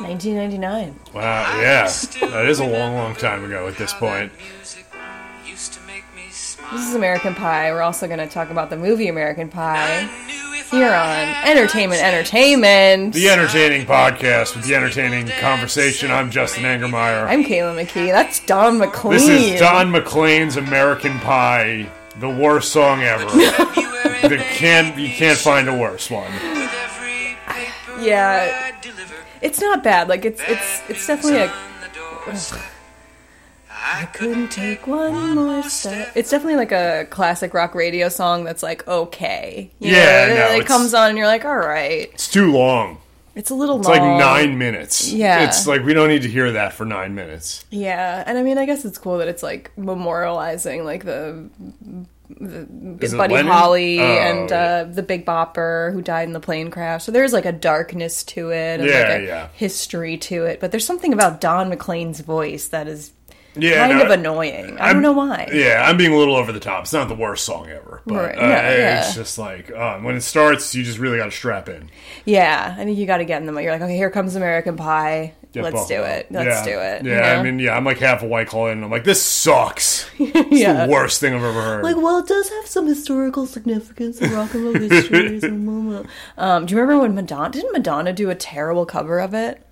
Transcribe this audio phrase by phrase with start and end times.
[0.00, 0.98] 1999.
[1.14, 1.84] Wow, yeah.
[2.30, 4.32] That is a long, long time ago at this point.
[5.44, 7.70] This is American Pie.
[7.70, 10.08] We're also going to talk about the movie American Pie
[10.70, 13.12] here on Entertainment Entertainment.
[13.12, 16.10] The entertaining podcast with the entertaining conversation.
[16.10, 17.26] I'm Justin Angermeyer.
[17.26, 18.10] I'm Caitlin McKee.
[18.10, 19.18] That's Don McLean.
[19.18, 23.26] This is Don McLean's American Pie, the worst song ever.
[23.26, 26.32] the can't, you can't find a worse one.
[28.00, 28.71] Yeah,
[29.42, 30.08] it's not bad.
[30.08, 31.52] Like it's it's it's definitely a.
[32.28, 32.60] Ugh.
[33.84, 36.12] I couldn't take one more step.
[36.14, 39.70] It's definitely like a classic rock radio song that's like okay.
[39.80, 42.08] You Yeah, know, no, it it's- comes on and you're like, all right.
[42.14, 42.98] It's too long.
[43.34, 43.98] It's a little It's long.
[43.98, 45.10] like nine minutes.
[45.10, 45.44] Yeah.
[45.44, 47.64] It's like we don't need to hear that for nine minutes.
[47.70, 51.48] Yeah, and I mean, I guess it's cool that it's like memorializing like the
[52.30, 53.34] Is Buddy?
[53.36, 54.56] Holly Oh, and yeah.
[54.56, 57.04] uh, the Big Bopper who died in the plane crash.
[57.04, 59.48] So there's like a darkness to it, and Yeah, like a yeah.
[59.54, 60.60] history to it.
[60.60, 63.12] But there's something about Don McLean's voice that is
[63.54, 64.78] Yeah, kind no, of annoying.
[64.78, 65.48] I I'm- don't know why.
[65.52, 66.84] Yeah, I'm being a little over the top.
[66.84, 69.00] It's not the worst song ever, but Right, uh, yeah.
[69.04, 71.90] it's just like uh, when it starts, you just really got to strap in.
[72.24, 73.60] Yeah, I think you got to get in the.
[73.60, 75.34] You're like, okay, here comes American Pie.
[75.52, 76.28] Get Let's do it.
[76.30, 76.64] Let's yeah.
[76.64, 77.04] do it.
[77.04, 79.04] Yeah, you I mean, yeah, I'm like half a white claw in, and I'm like,
[79.04, 80.10] this sucks.
[80.18, 80.86] It's yeah.
[80.86, 81.84] the worst thing I've ever heard.
[81.84, 85.40] Like, well, it does have some historical significance in rock and roll history.
[85.40, 86.02] so blah, blah.
[86.38, 89.62] um, do you remember when Madonna didn't Madonna do a terrible cover of it?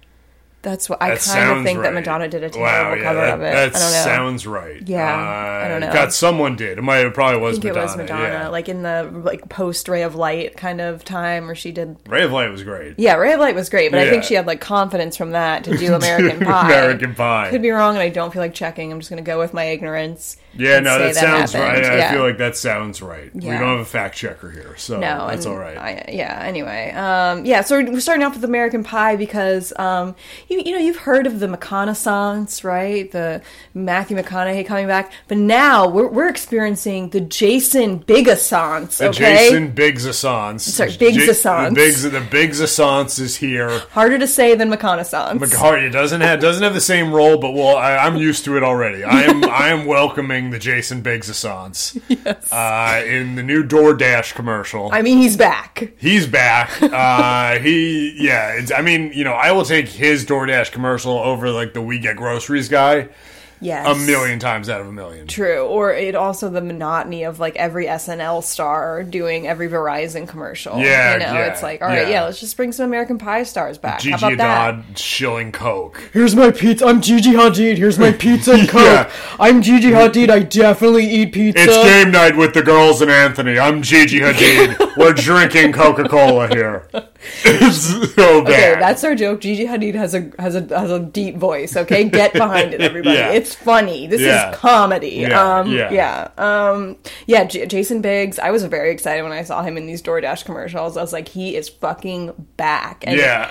[0.63, 3.21] That's what I That kind of think that Madonna did a Wow, terrible yeah, cover
[3.21, 3.45] that, of it.
[3.45, 4.05] That I don't know.
[4.05, 4.83] sounds right.
[4.87, 5.91] Yeah, uh, I don't know.
[5.93, 6.77] God, someone did.
[6.77, 7.07] It might.
[7.07, 7.81] It probably was I think Madonna.
[7.81, 8.49] it was Madonna, yeah.
[8.49, 11.97] like in the like post Ray of Light kind of time where she did.
[12.07, 12.99] Ray of Light was great.
[12.99, 15.65] Yeah, Ray of Light was great, but I think she had like confidence from that
[15.65, 16.67] to do American Pie.
[16.67, 17.49] American Pie.
[17.51, 18.93] Could be wrong, and I don't feel like checking.
[18.93, 20.37] I'm just going to go with my ignorance.
[20.57, 21.85] Yeah, no, say that sounds happened.
[21.85, 21.93] right.
[21.93, 22.13] I Yeah.
[22.13, 23.31] feel like that sounds right.
[23.35, 25.77] We don't have a fact checker here, so No, that's all right.
[25.77, 26.43] I, yeah.
[26.45, 27.61] Anyway, um, yeah.
[27.63, 30.15] So we're starting off with American Pie because um,
[30.49, 33.11] you you know you've heard of the McConaissance, right?
[33.11, 33.43] The
[33.75, 38.99] Matthew McConaughey coming back, but now we're we're experiencing the Jason Bigassance.
[38.99, 40.65] the Okay, Jason Biggs-Assance.
[40.65, 41.71] Sorry, Biggs-Assance.
[41.71, 43.81] The Biggs, the Biggs-Assance is here.
[43.93, 45.39] harder to say than McConaissance.
[45.39, 48.63] McCarty doesn't have doesn't have the same role, but well, I, I'm used to it
[48.63, 49.05] already.
[49.05, 52.51] I am I am welcoming the Jason Biggs-Assance yes.
[52.51, 54.89] uh, in the new DoorDash commercial.
[54.91, 55.93] I mean, he's back.
[55.99, 56.83] He's back.
[56.83, 58.53] Uh, he, yeah.
[58.55, 61.99] It's, I mean, you know, I will take his DoorDash commercial over like the We
[61.99, 63.11] Get Groceries guy
[63.61, 65.27] Yes, a million times out of a million.
[65.27, 70.79] True, or it also the monotony of like every SNL star doing every Verizon commercial.
[70.79, 72.09] Yeah, you know, yeah, it's like all right, yeah.
[72.09, 72.25] yeah.
[72.25, 74.01] let's just bring some American Pie stars back.
[74.01, 74.75] Gigi How about that?
[74.75, 76.11] Hadid shilling Coke.
[76.13, 76.87] Here's my pizza.
[76.87, 77.77] I'm Gigi Hadid.
[77.77, 78.83] Here's my pizza and Coke.
[78.83, 79.13] Yeah.
[79.39, 80.31] I'm Gigi Hadid.
[80.31, 81.63] I definitely eat pizza.
[81.63, 83.59] It's game night with the girls and Anthony.
[83.59, 84.97] I'm Gigi Hadid.
[84.97, 86.89] We're drinking Coca Cola here.
[87.45, 88.49] It's so bad.
[88.53, 89.41] Okay, that's our joke.
[89.41, 91.77] Gigi Hadid has a has a has a deep voice.
[91.77, 93.17] Okay, get behind it, everybody.
[93.19, 93.31] Yeah.
[93.33, 94.07] It's funny.
[94.07, 94.51] This Yeah.
[94.51, 95.09] is comedy.
[95.11, 95.91] Yeah, um, yeah.
[95.93, 97.45] yeah, um, yeah.
[97.45, 98.39] J- Jason Biggs.
[98.39, 100.97] I was very excited when I saw him in these DoorDash commercials.
[100.97, 103.05] I was like, he is fucking back.
[103.07, 103.51] And Yeah.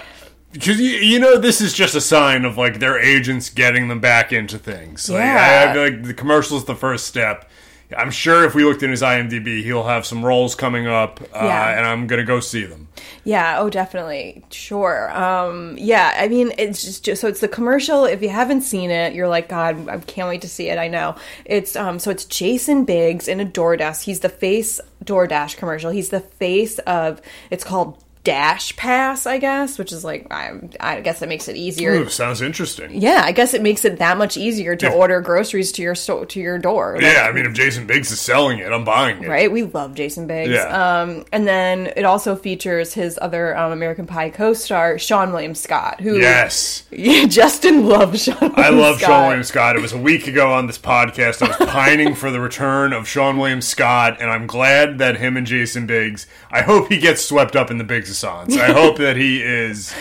[0.52, 4.00] Because you, you know this is just a sign of like their agents getting them
[4.00, 5.08] back into things.
[5.08, 5.66] Like, Yeah.
[5.68, 7.48] I, I feel like the commercial is the first step.
[7.98, 11.44] I'm sure if we looked in his IMDb, he'll have some roles coming up, uh,
[11.44, 11.78] Yeah.
[11.78, 12.88] and I'm gonna go see them.
[13.24, 14.44] Yeah, oh definitely.
[14.52, 15.10] Sure.
[15.16, 18.06] Um yeah, I mean it's just, just so it's the commercial.
[18.06, 20.78] If you haven't seen it, you're like god, I can't wait to see it.
[20.78, 21.16] I know.
[21.46, 24.04] It's um so it's Jason Biggs in a DoorDash.
[24.04, 25.90] He's the face DoorDash commercial.
[25.92, 31.00] He's the face of it's called Dash Pass, I guess, which is like I, I
[31.00, 31.94] guess that makes it easier.
[31.94, 33.02] Ooh, sounds interesting.
[33.02, 36.26] Yeah, I guess it makes it that much easier to order groceries to your store
[36.26, 36.96] to your door.
[36.96, 39.30] Like, Yeah, I mean, if Jason Biggs is selling it, I'm buying it.
[39.30, 39.50] right?
[39.50, 40.52] We love Jason Biggs.
[40.52, 41.00] Yeah.
[41.02, 46.02] Um, and then it also features his other um, American Pie co-star, Seann William Scott,
[46.02, 46.84] who Yes.
[47.28, 48.42] Justin loves Seann.
[48.42, 49.10] William I love Scott.
[49.12, 49.76] Seann William Scott.
[49.78, 51.42] It was a week ago on this podcast.
[51.42, 55.38] I was pining for the return of Seann William Scott, and I'm glad that him
[55.38, 56.28] and Jason Biggs.
[56.52, 58.09] I hope he gets swept up in the Biggs
[58.58, 59.94] I hope that he is.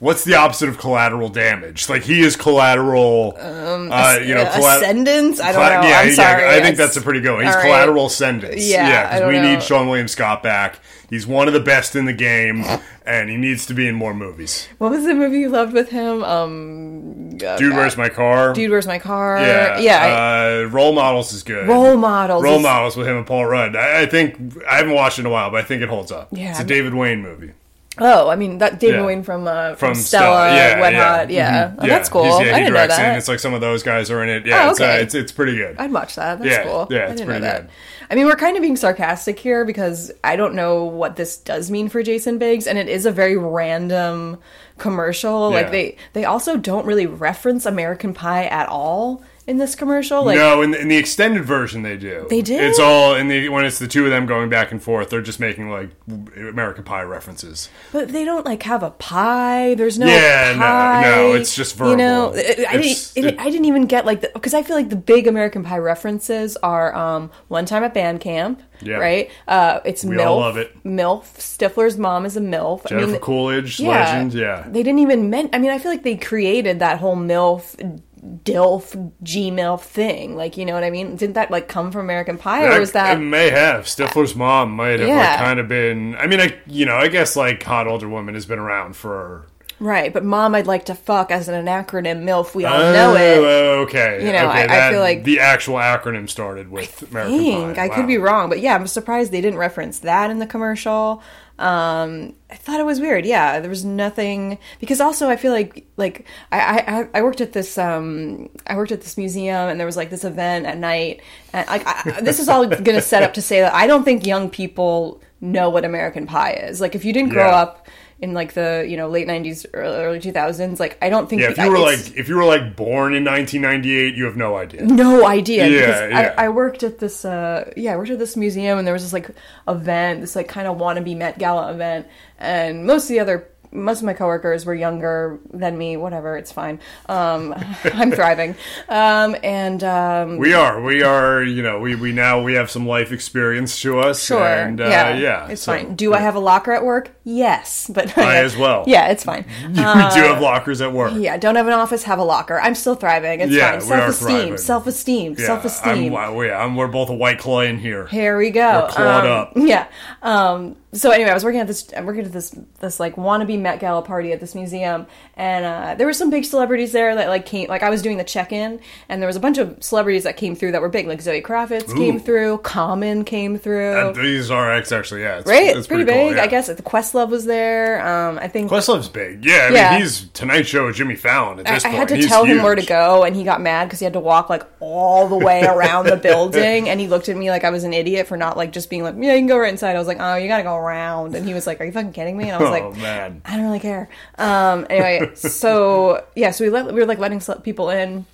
[0.00, 1.88] What's the opposite of collateral damage?
[1.90, 3.36] Like he is collateral.
[3.38, 5.40] Um, uh, you know, Uh, colla- Ascendance?
[5.40, 5.88] I don't Colla- know.
[5.88, 6.50] Yeah, I'm yeah.
[6.56, 7.44] I think that's a pretty good one.
[7.44, 7.66] He's All right.
[7.66, 8.66] collateral ascendance.
[8.66, 9.42] Yeah, I because we know.
[9.42, 10.80] need Seann William Scott back.
[11.10, 12.64] He's one of the best in the game,
[13.04, 14.68] and he needs to be in more movies.
[14.78, 16.22] What was the movie you loved with him?
[16.24, 18.52] Um, uh, Dude, where's my car?
[18.54, 19.38] Dude, where's my car?
[19.38, 20.62] Yeah, yeah.
[20.64, 21.68] Uh, role models is good.
[21.68, 23.76] Role Models Role is- models with him and Paul Rudd.
[23.76, 26.10] I, I think I haven't watched it in a while, but I think it holds
[26.12, 26.28] up.
[26.30, 27.52] Yeah, it's a David Wain movie.
[28.00, 29.06] Oh, I mean that David Yeah.
[29.06, 31.16] Wain from uh, from, from Stella, yeah, Wet yeah.
[31.18, 31.68] Hot, yeah.
[31.68, 31.74] Mhm.
[31.80, 32.24] Oh, that's cool.
[32.24, 33.18] He's- yeah, I didn't know directs it, and that.
[33.18, 34.46] It's like some of those guys are in it.
[34.46, 35.02] Yeah, Oh, it's, uh, okay.
[35.02, 35.76] it's it's pretty good.
[35.78, 36.38] I'd watch that.
[36.40, 36.88] That's Yeah, cool.
[36.90, 37.62] yeah, I didn't know that.
[37.62, 37.70] good.
[38.10, 41.70] I mean, we're kind of being sarcastic here because I don't know what this does
[41.70, 44.38] mean for Jason Biggs, and it is a very random
[44.78, 45.50] commercial.
[45.50, 50.24] Like they they also don't really reference American Pie at all in this commercial.
[50.24, 52.26] Like no, in the, in the extended version they do.
[52.30, 52.56] They do.
[52.58, 55.10] It's all in the when it's the two of them going back and forth.
[55.10, 55.90] They're just making like
[56.36, 57.68] American Pie references.
[57.92, 59.74] But they don't like have a pie.
[59.74, 61.02] There's no Yeah, no, pie.
[61.02, 61.90] no, it's just verbal.
[61.90, 62.30] You know.
[62.32, 63.12] I, didn't.
[63.16, 65.78] it- I didn't even get like the because I feel like the big American Pie
[65.78, 68.96] references are um, one time at band camp, Yeah.
[68.96, 69.30] right?
[69.48, 70.26] Uh, it's We MILF.
[70.26, 70.82] all love it.
[70.84, 71.24] MILF.
[71.38, 72.86] Stifler's mom is a MILF.
[72.86, 74.34] Jennifer I mean, Coolidge, legend.
[74.34, 75.50] Yeah, They didn't even men.
[75.52, 78.00] I mean, I feel like they created that whole MILF.
[78.44, 81.16] DILF, G MILF thing, like you know what I mean?
[81.16, 84.72] Didn't that like come from American Pie, or was that it may have Stifler's mom
[84.72, 85.16] might have Yeah.
[85.18, 86.14] like kind of been.
[86.16, 89.46] I mean, I you know I guess like hot older woman has been around for.
[89.78, 90.12] right?
[90.12, 92.54] But Mom, I'd like to fuck as an acronym MILF.
[92.54, 93.38] We all know oh, it.
[93.38, 94.26] Oh, okay.
[94.26, 97.76] You know, okay, I- I feel like- the actual acronym started with American think.
[97.76, 97.84] Pie.
[97.84, 101.22] I could be wrong, but yeah, I'm surprised they didn't reference that in the commercial.
[101.60, 103.26] Um, I thought it was weird.
[103.26, 107.52] Yeah, there was nothing because also I feel like like I I, I worked at
[107.52, 111.20] this um I worked at this museum and there was like this event at night
[111.52, 114.04] and like I, this is all going to set up to say that I don't
[114.04, 116.80] think young people know what American Pie is.
[116.80, 117.56] Like if you didn't grow Yeah.
[117.62, 117.86] up
[118.22, 121.50] in like the you know late 90s early, early 2000s like I don't think Yeah,
[121.52, 124.56] if I- you were like if you were like born in 1998, you have no
[124.56, 124.84] idea.
[124.84, 126.34] no idea Yeah, yeah.
[126.36, 129.02] I, I worked at this uh yeah i worked at this museum and there was
[129.04, 129.30] this like
[129.68, 132.06] event this like kind of wannabe met gala event
[132.38, 136.50] and most of the other most of my coworkers were younger than me whatever it's
[136.50, 137.54] fine um
[137.94, 138.56] i'm thriving
[138.88, 141.42] um and um We are, we are.
[141.42, 144.24] You know, we we now we have some life experience to us.
[144.24, 144.44] Sure.
[144.44, 145.16] And, uh, yeah.
[145.16, 145.48] yeah.
[145.48, 145.94] It's so, fine.
[145.94, 147.10] Do I have a locker at work?
[147.22, 148.84] Yes, but I as well.
[148.86, 149.44] Yeah, it's fine.
[149.68, 151.12] we do have lockers at work.
[151.16, 152.58] Yeah, don't have an office, have a locker.
[152.60, 153.40] I'm still thriving.
[153.40, 153.80] It's Yeah, fine.
[153.82, 156.12] Self esteem, self esteem, Yeah, self esteem.
[156.12, 158.06] Yeah, I'm, we're both a white clay in here.
[158.06, 158.84] Here we go.
[158.86, 159.52] We're clawed Um, up.
[159.56, 159.86] Yeah.
[160.22, 161.88] Um, so anyway, I was working at this.
[161.96, 162.50] I'm working at this
[162.80, 165.06] this like wannabe Met Gala party at this museum,
[165.36, 167.68] and uh, there were some big celebrities there that like came.
[167.68, 170.36] Like I was doing the check in, and there was a bunch of celebrities that
[170.36, 171.06] came through that were big.
[171.06, 174.08] Like Zoe Kravitz came through, Common came through.
[174.08, 175.38] And these are X actually, yeah.
[175.38, 176.38] It's, right, it's pretty, cool, big.
[176.38, 176.82] I guess at the
[177.26, 178.06] Questlove was there.
[178.06, 179.44] Um, I think Questlove's big.
[179.44, 181.98] Yeah, I mean, he's Tonight Show with Jimmy Fallon at I, this I point.
[181.98, 184.12] had to He's tell him where to go, and he got mad because he had
[184.14, 187.64] to walk like all the way around the building, and he looked at me like
[187.64, 189.70] I was an idiot for not like just being like, yeah, you can go right
[189.72, 189.96] inside.
[189.96, 192.12] I was like, oh, you gotta go around, and he was like, are you fucking
[192.12, 192.44] kidding me?
[192.50, 193.42] And I was Oh, like, man.
[193.44, 194.08] I don't really care.
[194.38, 198.26] Um, anyway, so yeah, so we let we were like letting people in.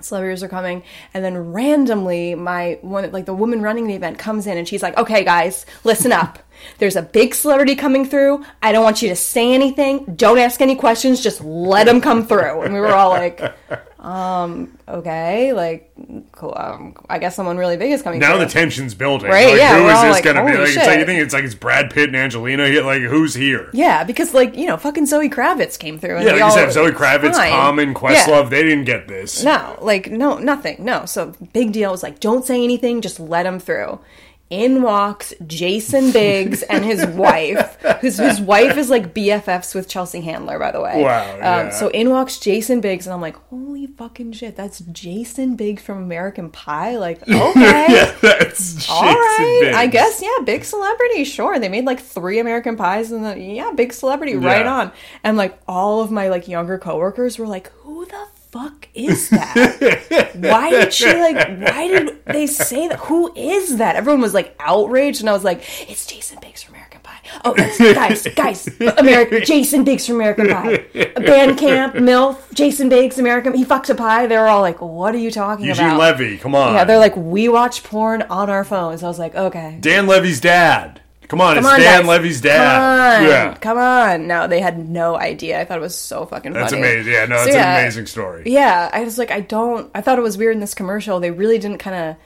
[0.00, 0.82] Celebrities are coming,
[1.14, 4.82] and then randomly, my one like the woman running the event comes in, and she's
[4.82, 6.40] like, "Okay, guys, listen up.
[6.78, 8.44] There's a big celebrity coming through.
[8.62, 10.04] I don't want you to say anything.
[10.16, 11.22] Don't ask any questions.
[11.22, 13.40] Just let them come through." And we were all like,
[13.98, 15.90] "Um, okay, like,
[16.32, 16.54] cool.
[16.56, 19.30] Um, I guess someone really big is coming Now through." the tension's building.
[19.30, 20.58] Right, Like, yeah, who is this like, going to be?
[20.58, 22.68] Like, it's like you think it's like it's Brad Pitt and Angelina.
[22.82, 23.70] Like, who's here?
[23.72, 26.16] yeah, because like you know, fucking Zoe Kravitz came through.
[26.16, 27.50] And Yeah, like you said, Zoe Kravitz, fine.
[27.52, 27.94] Common, Yeah.
[27.94, 29.42] Questlove, they didn't get this.
[29.44, 30.76] No, like no, nothing.
[30.84, 31.04] No.
[31.06, 34.00] So big deal was like, don't say anything, just let them through.
[34.52, 40.20] In walks Jason Biggs and his wife, whose his wife is like BFFs with Chelsea
[40.20, 41.02] Handler, by the way.
[41.02, 41.56] Wow, yeah.
[41.56, 45.82] Um, so in walks Jason Biggs, and I'm like, holy fucking shit, that's Jason Biggs
[45.82, 46.98] from American Pie.
[46.98, 47.86] Like, okay.
[47.88, 49.76] yeah, that's Jason All right, Biggs.
[49.78, 51.24] I guess yeah, big celebrity.
[51.24, 54.92] Sure, they made like three American pies, and the, yeah, big celebrity, right on.
[55.24, 60.30] And like all of my like younger coworkers were like, "Who the fuck is that?
[60.36, 61.36] why did she like?
[61.58, 62.98] Why did they say that?
[63.00, 66.74] Who is that?" Everyone was like outraged, and I was like, "It's Jason Biggs from
[66.74, 68.68] American Pie." Oh, guys, guys,
[68.98, 70.78] American Jason Biggs from American Pie.
[70.94, 73.54] Bandcamp, MILF, Jason Biggs, American.
[73.54, 74.26] He fucks a pie.
[74.26, 76.74] They were all like, "What are you talking Eugene about?" Levy, come on.
[76.74, 79.02] Yeah, they're like, we watch porn on our phones.
[79.02, 79.78] I was like, okay.
[79.80, 81.00] Dan Levy's dad.
[81.28, 82.08] Come on, Come it's on, Dan guys.
[82.08, 83.22] Levy's Come dad.
[83.22, 83.28] on.
[83.28, 83.54] Yeah.
[83.54, 84.26] Come on.
[84.26, 85.60] No, they had no idea.
[85.60, 86.82] I thought it was so fucking That's funny.
[86.82, 87.12] amazing.
[87.12, 88.42] Yeah, no, So, yeah, an amazing story.
[88.46, 91.20] Yeah, I was like, I don't, I thought it was weird in this commercial.
[91.20, 92.16] They really didn't kind of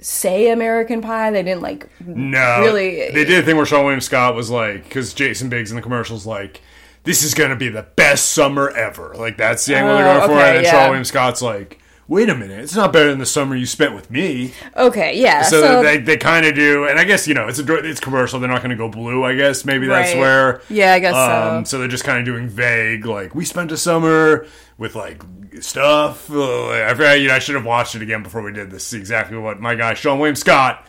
[0.00, 1.30] say American Pie.
[1.32, 4.84] They didn't like, No, Really- They did a thing where Seann William Scott was like,
[4.84, 6.60] because Jason Biggs in the commercials like,
[7.04, 9.14] this is gonna be the best summer ever.
[9.16, 10.34] Like that's the angle they're Oh, going for.
[10.36, 10.72] okay, And then yeah.
[10.72, 13.94] Seann William Scott's like, wait a minute, it's not better than the summer you spent
[13.94, 14.52] with me.
[14.76, 15.42] okay, yeah.
[15.42, 18.00] So, So, they, they kind of do, and I guess you know it's a it's
[18.00, 18.40] commercial.
[18.40, 19.24] They're not going to go blue.
[19.24, 20.18] I guess maybe that's Right.
[20.20, 20.62] where.
[20.68, 21.70] Yeah, I guess um, so.
[21.76, 24.46] So they're just kind of doing vague, like we spent a summer
[24.78, 25.22] with like
[25.60, 26.30] stuff.
[26.30, 28.92] Uh, I, forgot- you know, I should have watched it again before we did this.
[28.92, 30.86] Exactly what my guy Seann William Scott,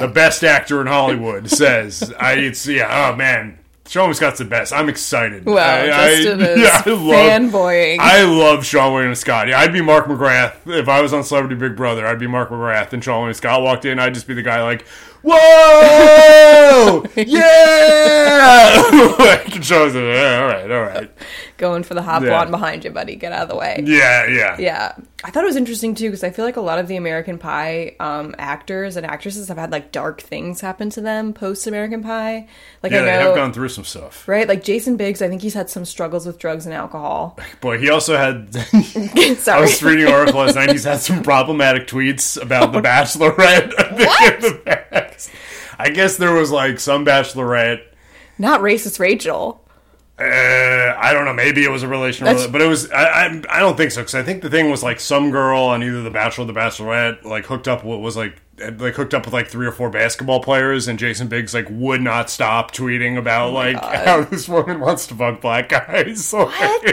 [0.00, 2.12] the best actor in Hollywood, says.
[2.20, 3.10] I it's yeah.
[3.12, 3.58] Oh man.
[3.88, 4.74] Seann Scott's the best.
[4.74, 5.46] I'm excited.
[5.46, 7.98] Well, I, Justin I, is yeah, I love, fanboying.
[7.98, 9.48] I love Seann William Scott.
[9.48, 12.06] Yeah, I'd be Mark McGrath if I was on Celebrity Big Brother.
[12.06, 13.98] I'd be Mark McGrath, and Seann William Scott walked in.
[13.98, 14.86] I'd just be the guy like,
[15.22, 18.82] "Whoa, yeah!"
[19.18, 21.10] like, Seann's like, yeah, all right, all right,
[21.58, 22.44] Going for the hop Yeah.
[22.46, 23.16] behind you, buddy.
[23.16, 23.82] Get out of the way.
[23.84, 24.92] yeah, yeah, Yeah,
[25.24, 27.36] I thought it was interesting too because I feel like a lot of the American
[27.36, 32.00] Pie um, actors and actresses have had like dark things happen to them post American
[32.02, 32.46] Pie.
[32.82, 34.26] Like Yeah, I they know, have gone through some stuff.
[34.28, 34.46] right?
[34.48, 37.36] Like Jason Biggs, I think he's had some struggles with drugs and alcohol.
[37.60, 38.56] Boy, he also had.
[38.72, 40.70] I was reading an article last night.
[40.70, 43.72] He's had some problematic tweets about the Bachelorette.
[43.98, 45.30] what?
[45.78, 47.82] I guess there was like some Bachelorette.
[48.38, 49.64] not racist Rachel.
[50.20, 51.32] Uh, I don't know.
[51.32, 52.90] Maybe it was a relation, That's- but it was.
[52.90, 55.60] I, I, I don't think so because I think the thing was like some girl
[55.62, 57.84] on either the Bachelor or the Bachelorette like hooked up.
[57.84, 58.36] What was like
[58.78, 62.02] like hooked up with like three or four basketball players, and Jason Biggs like would
[62.02, 66.26] not stop tweeting about like how this woman wants to fuck black guys.
[66.28, 66.84] So, What?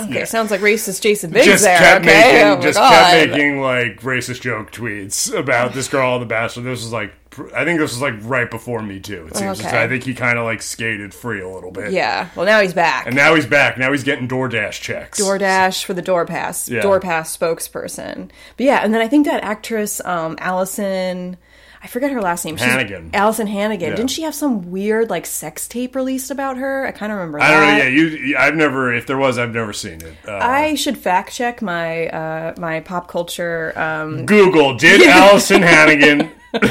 [0.00, 1.78] Okay, sounds like racist Jason Biggs just there.
[1.78, 2.90] kept okay, making oh just God.
[3.12, 6.64] kept making like racist joke tweets about this girl on the Bachelor.
[6.64, 7.12] This was like
[7.54, 9.26] I think this was like right before Me Too.
[9.30, 9.82] It seems Okay.
[9.82, 11.92] I think he kind of like skated free a little bit.
[11.92, 13.06] Yeah, well now he's back.
[13.06, 13.78] And now he's back.
[13.78, 15.20] Now he's getting DoorDash checks.
[15.20, 16.82] DoorDash for the DoorPass, Yeah.
[16.82, 18.30] DoorPass spokesperson.
[18.56, 21.36] But yeah, and then I think that actress, um, Alyson,
[21.84, 22.56] I forget her last name.
[22.56, 23.10] She's- Hannigan.
[23.12, 23.90] Alyson Hannigan.
[23.90, 23.96] Yeah.
[23.96, 26.86] Didn't she have some weird like sex tape released about her?
[26.86, 27.54] I kind of remember I that.
[27.60, 27.84] don't know.
[27.84, 28.36] Yeah, you.
[28.36, 28.94] I've never.
[28.94, 30.14] If there was, I've never seen it.
[30.28, 33.72] Uh, I should fact check my uh, my pop culture.
[33.76, 36.30] Um, Google did Alyson Hannigan.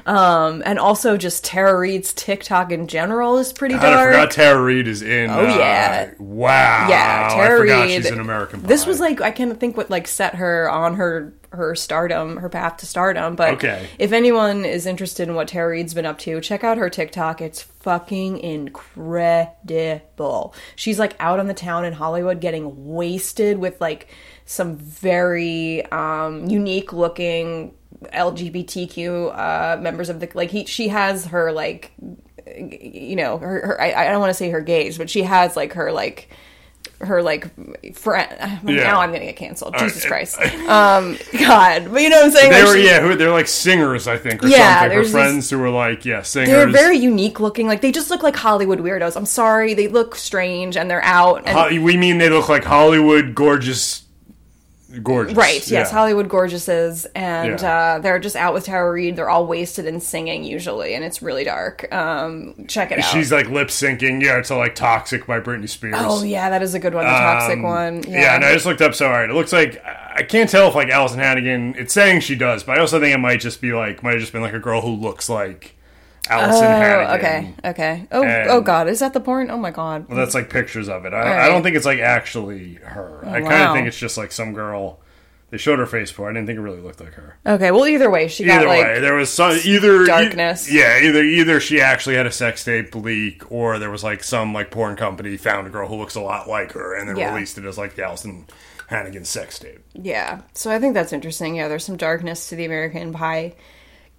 [0.06, 4.12] and also just Tara Reid's TikTok in general is pretty God, I dark.
[4.12, 5.30] forgot Tara Reid is in.
[5.30, 6.10] Oh, yeah.
[6.12, 6.86] uh, wow.
[6.88, 8.02] Yeah, I Tara forgot Reid.
[8.02, 8.68] she's in American Pie.
[8.68, 12.48] This was like I can't think what like set her on her her stardom, her
[12.48, 13.34] path to stardom.
[13.34, 13.88] But Okay.
[13.98, 17.40] if anyone is interested in what Tara Reid's been up to, check out her TikTok.
[17.40, 20.54] It's fucking incredible.
[20.76, 24.08] She's like out on the town in Hollywood getting wasted with like
[24.50, 27.72] some very um, unique looking
[28.12, 31.92] LGBTQ uh, members of the like he she has her like
[32.56, 35.54] you know her, her I, I don't want to say her gays, but she has
[35.56, 36.30] like her like
[37.00, 37.46] her like
[37.94, 38.28] friend.
[38.70, 38.82] Yeah.
[38.84, 39.74] Now I'm gonna get canceled.
[39.78, 40.38] Jesus Christ.
[40.68, 42.50] um, God, but you know what I'm saying?
[42.50, 44.88] They Like, were she- yeah, who, they're like singers, I think, or Yeah, something.
[44.90, 46.50] Her there's these- friends who were like, yeah, singers.
[46.50, 47.66] They're very unique looking.
[47.68, 49.16] Like they just look like Hollywood weirdos.
[49.16, 51.42] I'm sorry, they look strange and they're out.
[51.46, 54.02] And, Ho- we mean they look like Hollywood gorgeous,
[55.02, 55.36] gorgeous.
[55.36, 55.54] Right.
[55.54, 55.88] Yes, Yeah.
[55.88, 57.72] Hollywood gorgeouses, and Yeah.
[57.96, 59.16] uh, they're just out with Tara Reid.
[59.16, 61.86] They're all wasted and singing usually, and it's really dark.
[61.92, 63.04] Um, check it out.
[63.04, 65.94] She's like lip syncing, yeah, to like "Toxic" by Britney Spears.
[65.98, 67.04] oh yeah, that is a good one.
[67.04, 68.02] The toxic Um, one.
[68.08, 68.20] Yeah.
[68.20, 68.34] Yeah.
[68.36, 68.94] and I just looked up.
[68.94, 71.74] So all right, it looks like I can't tell if like Alyson Hannigan.
[71.78, 74.20] It's saying she does, but I also think it might just be like might have
[74.20, 75.76] just been like a girl who looks like
[76.30, 77.18] Alyson Oh, Hannigan.
[77.18, 78.08] okay, okay.
[78.12, 79.50] Oh, oh And- oh God, is that the porn?
[79.50, 80.06] Oh my God.
[80.08, 81.12] Well, that's like pictures of it.
[81.12, 81.40] I, right.
[81.44, 83.20] I don't think it's like actually her.
[83.24, 83.74] Oh, I kind of wow.
[83.74, 85.00] think it's just like some girl.
[85.50, 86.30] They showed her face before.
[86.30, 87.36] I didn't think it really looked like her.
[87.44, 90.72] Okay, well, either way, she got Either like way, there was some either e- darkness.
[90.72, 94.54] yeah, either either she actually had a sex tape leak, or there was like some
[94.54, 97.34] like porn company found a girl who looks a lot like her, and then Yeah.
[97.34, 98.46] released it as like the Alyson
[98.86, 99.80] Hannigan sex tape.
[99.94, 101.56] Yeah, so I think that's interesting.
[101.56, 103.54] Yeah, there's some darkness to the American Pie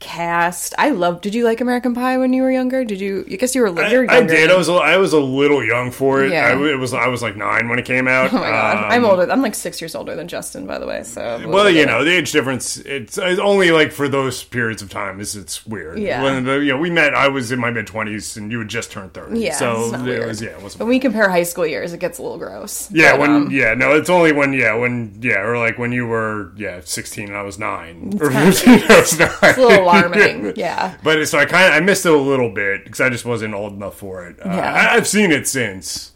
[0.02, 0.74] cast.
[0.78, 1.22] I love.
[1.22, 2.84] Did you like American Pie when you were younger?
[2.84, 3.24] Did you?
[3.32, 3.70] I guess you were.
[3.80, 4.34] I, you're I younger.
[4.34, 4.52] did.
[4.52, 6.32] I was a- I was a little young for it.
[6.32, 6.48] Yeah.
[6.48, 8.34] I, it was I was like nine when it came out.
[8.34, 9.32] Oh my god, Um, I'm older.
[9.32, 11.04] I'm like six years older than Justin, by the way.
[11.04, 14.90] So Well, you know, the age difference, it's, it's only like for those periods of
[14.90, 16.00] time is it's weird.
[16.00, 16.24] Yeah.
[16.24, 18.68] When the, you know, we met, I was in my mid 20s and you had
[18.68, 19.40] just turned 30.
[19.40, 20.28] Yeah, So it weird.
[20.28, 22.90] was, yeah, it when we compare high school years, it gets a little gross.
[22.92, 25.92] Yeah, But, when um, yeah, no, it's only when yeah, when yeah, or like when
[25.92, 29.56] you were yeah, sixteen and I was nine or fifteen, I was nine.
[30.00, 30.54] It's a little alarming.
[30.58, 30.98] yeah.
[31.04, 33.54] But so I kind of I missed it a little bit because I just wasn't
[33.54, 34.40] old enough for it.
[34.40, 34.74] Uh, Yeah.
[34.74, 36.11] I, I've seen it since.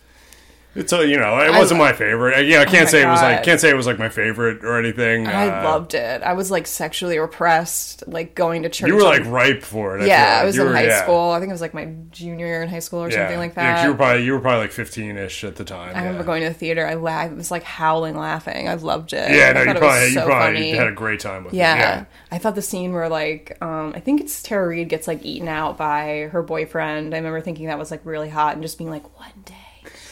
[0.75, 2.45] It's a, you know it wasn't my favorite.
[2.47, 4.63] Yeah, I can't Oh say it was like can't say it was like my favorite
[4.65, 5.25] or anything.
[5.25, 6.21] I Uh, loved it.
[6.21, 8.89] I was like sexually repressed, like going to church.
[8.89, 10.03] You were like ripe for it.
[10.03, 10.33] I yeah, like.
[10.41, 11.03] I was You in were- high yeah.
[11.03, 11.31] school.
[11.31, 13.19] I think it was like my junior year in high school or Yeah.
[13.23, 13.83] something like Yeah, that.
[13.83, 15.95] you were probably you were probably like fifteen ish at the time.
[15.95, 16.85] I remember going to the theater.
[16.85, 18.67] I, la- I was like howling, laughing.
[18.67, 19.31] I loved it.
[19.31, 20.71] Yeah, I no, you thought it was probably you so probably funny.
[20.71, 21.73] had a great time with Yeah.
[21.75, 21.79] it.
[21.79, 22.05] Yeah.
[22.33, 25.47] I thought the scene where like um I think it's Tara Reid gets like eaten
[25.47, 27.13] out by her boyfriend.
[27.13, 29.53] I remember thinking that was like really hot and just being like, one day,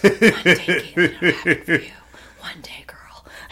[0.02, 1.92] one day, Caitlin, it'll happen for you.
[2.40, 3.00] One day, girl.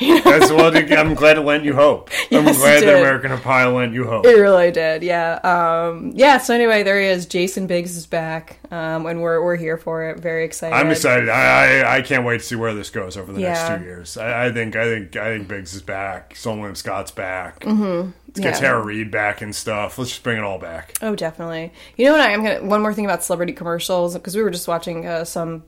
[0.02, 0.22] You know?
[0.40, 2.10] That's what I'm glad it lent you hope.
[2.32, 2.98] I'm Yes, glad that.
[3.02, 4.26] American Pie lent you hope.
[4.26, 5.34] It really did, yeah.
[5.44, 6.40] Um, yeah.
[6.40, 7.28] So anyway, there he is.
[7.28, 10.20] Jason Biggs is back, um, and we're we're here for it.
[10.20, 10.76] Very excited.
[10.76, 11.30] I'm excited.
[11.30, 13.54] I, I I can't wait to see where this goes over the Yeah.
[13.54, 14.18] next two years.
[14.18, 16.36] I, I think I think I think Biggs is back.
[16.44, 17.60] William Scott's back.
[17.60, 18.10] Mm-hmm.
[18.30, 20.00] Let's get Tara Reid back and stuff.
[20.00, 20.98] Let's just bring it all back.
[21.04, 21.74] Oh, definitely.
[21.96, 22.22] You know what?
[22.22, 25.26] I am gonna one more thing about celebrity commercials because we were just watching uh,
[25.26, 25.62] some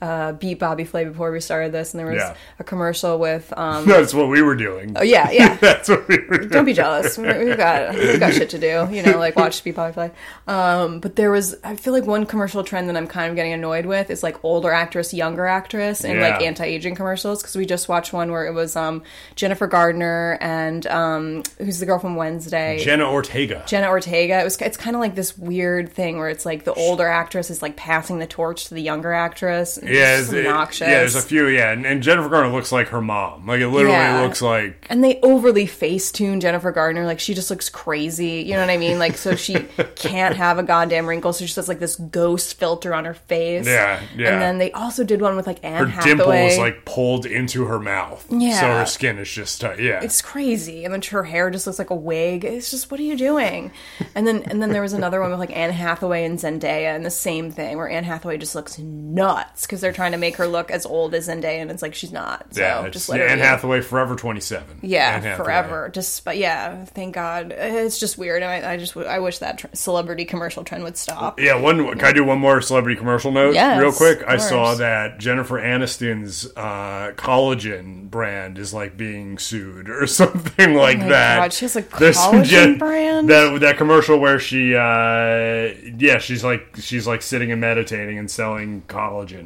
[0.00, 2.34] uh, beat Bobby Flay before we started this, and there was Yeah.
[2.58, 3.52] a commercial with.
[3.56, 4.94] Um, That's what we were doing.
[4.96, 5.54] oh yeah, yeah.
[5.60, 6.48] That's what we were doing.
[6.50, 7.16] Don't be jealous.
[7.18, 8.88] We- We've got we've got shit to do.
[8.90, 10.10] You know, like watch Beat Bobby Flay.
[10.46, 13.52] Um, but there was, I feel like one commercial trend that I'm kind of getting
[13.52, 17.42] annoyed with is like older actress, younger actress, and like anti aging commercials.
[17.42, 19.02] Because we just watched one where it was um,
[19.36, 22.78] Jennifer Garner and um, who's the girl from Wednesday.
[22.82, 23.64] Jenna Ortega.
[23.66, 24.40] Jenna Ortega.
[24.40, 27.50] It was it's kind of like this weird thing where it's like the older actress
[27.50, 29.57] is like passing the torch to the younger actress.
[29.66, 30.80] And yeah, it- obnoxious.
[30.88, 31.48] yeah, there's a few.
[31.48, 33.46] Yeah, and, and Jennifer Garner looks like her mom.
[33.46, 34.22] Like it literally Yeah.
[34.22, 34.86] looks like.
[34.88, 37.04] and they overly face tune Jennifer Garner.
[37.04, 38.42] Like she just looks crazy.
[38.46, 38.98] You know what I mean?
[38.98, 39.54] Like so she
[39.96, 41.32] can't have a goddamn wrinkle.
[41.32, 43.66] So she has like this ghost filter on her face.
[43.66, 44.32] Yeah, yeah.
[44.32, 46.14] And then they also did one with like Anne Her Hathaway.
[46.16, 48.24] dimple is like pulled into her mouth.
[48.30, 48.60] Yeah.
[48.60, 49.80] So her skin is just tight.
[49.80, 50.00] Yeah.
[50.02, 53.02] it's crazy and then her hair just looks like a wig it's just what are
[53.02, 53.70] you doing
[54.14, 57.04] and then and then there was another one with like anne hathaway and zendaya and
[57.06, 60.46] the same thing where anne hathaway just looks nuts because they're trying to make her
[60.46, 63.24] look as old as zendaya and it's like she's not so yeah, just let yeah,
[63.26, 63.38] her Anne.
[63.38, 64.78] Hathaway forever 27.
[64.82, 69.18] yeah forever just but yeah thank god it's just weird and i, I just i
[69.18, 71.78] wish that tr- celebrity commercial trend would stop Yeah, one.
[71.98, 74.22] Can I do one more celebrity commercial note Yes, real quick?
[74.26, 80.96] I saw that Jennifer Aniston's uh, collagen brand is like being sued or something like
[80.98, 81.36] Oh my that.
[81.38, 83.28] God, she has a collagen brand?
[83.28, 88.30] That that commercial where she, uh, yeah, she's like she's like sitting and meditating and
[88.30, 89.37] selling collagen.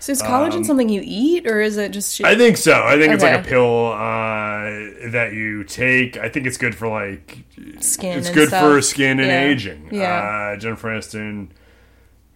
[0.00, 2.72] So is collagen something you eat or is it just Um, I think so.
[2.84, 6.16] I think it's like a pill uh, that you take.
[6.16, 7.38] I think it's good for like
[7.80, 8.62] skin it's good stuff?
[8.62, 9.44] for skin and Yeah.
[9.44, 9.88] aging.
[9.90, 11.48] yeah Uh, Jennifer Aniston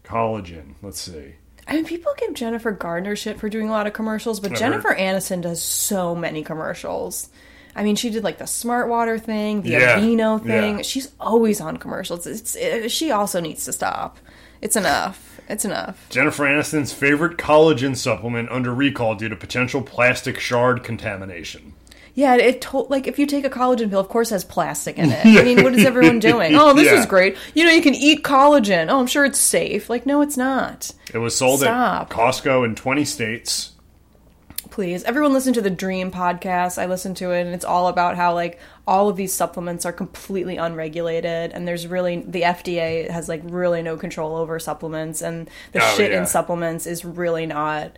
[0.05, 0.75] collagen.
[0.83, 1.35] Let's see.
[1.69, 4.95] I mean, people give Jennifer Garner shit for doing a lot of commercials, but Jennifer
[4.95, 7.29] Aniston does so many commercials.
[7.75, 10.77] I mean, she did like the Smart Water thing, the Yeah, Aveeno thing.
[10.77, 10.83] yeah.
[10.83, 12.27] She's always on commercials.
[12.27, 14.19] It's it, she also needs to stop.
[14.61, 15.32] It's enough.
[15.49, 16.07] It's enough.
[16.09, 21.75] Jennifer Aniston's favorite collagen supplement under recall due to potential plastic shard contamination.
[22.15, 24.99] Yeah, it told like if you take a collagen pill, of course, it has plastic
[24.99, 25.25] in it.
[25.25, 26.55] I mean, what is everyone doing?
[26.55, 27.01] Oh, this Yeah.
[27.01, 27.37] is great.
[27.55, 28.89] You know, you can eat collagen.
[28.91, 29.89] Oh, I'm sure it's safe.
[29.89, 30.93] Like, no, it's not.
[31.15, 32.11] It was sold Stop.
[32.11, 33.72] at Costco in 20 states.
[34.73, 38.17] Please everyone listen to the dream podcast i listen to it and it's all about
[38.17, 43.29] how like all of these supplements are completely unregulated and there's really the fda has
[43.29, 46.19] like really no control over supplements and the Oh, shit yeah.
[46.21, 47.93] in supplements is really not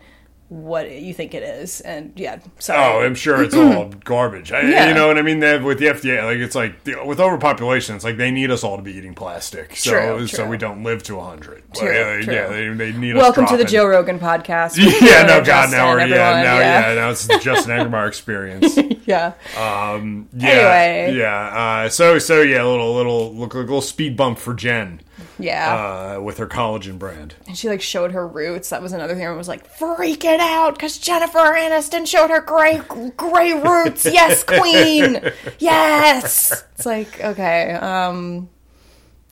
[0.47, 4.51] what you think it is and yeah so Oh, I'm sure it's all garbage.
[4.51, 4.89] I, Yeah.
[4.89, 5.41] You know what I mean?
[5.41, 8.63] Have, with the FDA, like it's like the, with overpopulation, it's like they need us
[8.63, 11.63] all to be eating plastic, so True, so we don't live to 100.
[11.73, 12.33] True, yeah, true.
[12.33, 13.21] yeah, they, they need us.
[13.23, 16.89] welcome to the joe rogan podcast Yeah, no, God, Justin, now we're yeah, now yeah.
[16.89, 18.77] yeah, now it's the Justin Engelmeyer experience.
[19.07, 21.17] yeah Um, yeah, Anyway.
[21.17, 21.83] yeah.
[21.85, 25.01] Uh, so so yeah, a little little look like a little speed bump for Jen
[25.39, 27.35] yeah uh, with her collagen brand.
[27.47, 28.69] and she like showed her roots.
[28.69, 29.23] That was another thing.
[29.23, 32.81] Everyone was like freaking out because Jennifer Aniston showed her gray
[33.17, 34.05] gray roots.
[34.05, 35.21] Yes, queen.
[35.59, 36.63] Yes.
[36.75, 38.49] It's like okay, um,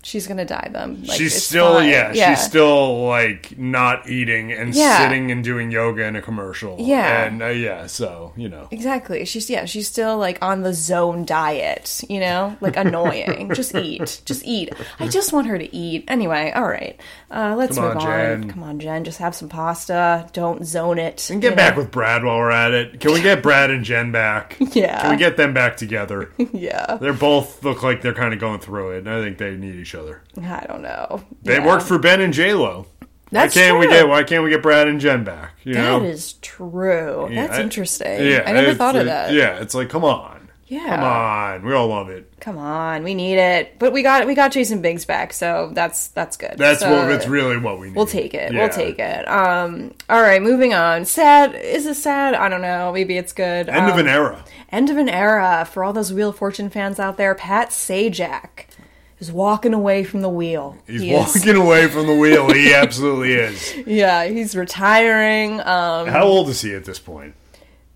[0.03, 1.01] she's gonna dye them.
[1.03, 1.89] Like, she's still fine.
[1.89, 4.99] yeah, she's still like not eating and Yeah.
[4.99, 6.75] sitting and doing yoga in a commercial.
[6.79, 7.23] Yeah.
[7.25, 8.67] and uh, yeah, so you know.
[8.71, 9.25] Exactly.
[9.25, 12.55] She's yeah, she's still like on the zone diet, you know?
[12.61, 13.51] Like annoying.
[13.55, 14.21] just eat.
[14.25, 14.73] Just eat.
[14.99, 16.05] I just want her to eat.
[16.07, 16.99] Anyway, all right.
[17.31, 18.49] Uh let's Come move on, on.
[18.49, 19.03] Come on, Jen.
[19.03, 20.29] Just have some pasta.
[20.33, 21.29] Don't zone it.
[21.29, 22.99] And get back with Brad while we're at it.
[22.99, 24.57] Can we get Brad and Jen back?
[24.73, 25.01] Yeah.
[25.01, 26.31] Can we get them back together?
[26.53, 26.97] Yeah.
[26.99, 29.75] They're both look like they're kind of going through it, and I think they need
[29.75, 30.21] each other.
[30.41, 31.23] I don't know.
[31.43, 31.65] They Yeah.
[31.65, 32.87] worked for Ben and J Lo.
[33.31, 33.95] That's why can't we true.
[33.95, 35.53] get Why can't we get Brad and Jen back?
[35.63, 37.29] You know, That is true.
[37.33, 38.25] That's I- interesting.
[38.27, 39.33] Yeah, I never thought of that.
[39.33, 40.85] Yeah, it's like come on, Yeah.
[40.87, 42.31] come on, we all love it.
[42.39, 43.79] Come on, we need it.
[43.79, 46.55] But we got we got Jason Biggs back, so that's that's good.
[46.57, 47.07] That's So, what.
[47.07, 47.95] That's really what we need.
[47.95, 48.53] We'll take it.
[48.53, 48.59] Yeah.
[48.59, 49.27] We'll take it.
[49.27, 51.05] Um all right, moving on.
[51.05, 52.35] Sad is it sad?
[52.35, 52.91] I don't know.
[52.93, 53.67] Maybe it's good.
[53.67, 54.43] End of Um, an era.
[54.71, 57.33] End of an era for all those Wheel of Fortune fans out there.
[57.35, 58.65] Pat Sajak
[59.23, 60.77] is walking away from the wheel.
[60.85, 62.51] He's He walking away from the wheel.
[62.53, 63.75] He absolutely is.
[63.87, 65.59] yeah, he's retiring.
[65.61, 67.35] Um, How old is he at this point?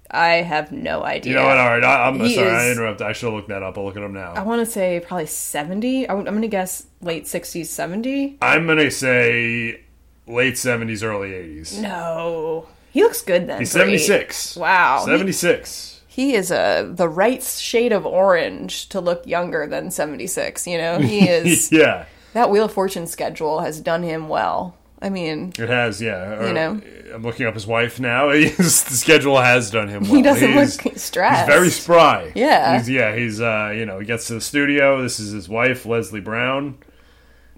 [0.09, 1.33] I have no idea.
[1.33, 1.57] You know what?
[1.57, 2.49] All right, I, I'm He sorry.
[2.49, 3.05] I is- interrupted.
[3.05, 3.77] I should look that up.
[3.77, 4.33] I'll look at up now.
[4.33, 6.09] I want to say probably 70.
[6.09, 8.37] I'm going to guess late 60s, 70.
[8.41, 9.81] I'm gonna say
[10.25, 11.81] late 70s, early 80s.
[11.81, 12.67] No.
[12.91, 13.59] He looks good then.
[13.59, 13.99] He's for eight.
[13.99, 14.55] 76.
[14.55, 15.03] Wow.
[15.05, 15.93] 76.
[15.93, 15.96] He
[16.35, 20.99] is a the right shade of orange to look younger than 76, you know?
[20.99, 22.05] He is yeah.
[22.33, 24.75] That Wheel of Fortune schedule has done him well.
[25.01, 26.41] I mean, It has, yeah.
[26.41, 26.81] You Uh, know.
[27.13, 28.29] I'm looking up his wife now.
[28.31, 30.15] The schedule has done him well.
[30.15, 31.45] he doesn't He's- look stressed.
[31.47, 32.31] He's very spry.
[32.35, 32.77] Yeah.
[32.79, 35.01] He's, yeah, he's, uh, you know, he gets to the studio.
[35.03, 36.77] This is his wife, Lesly Brown.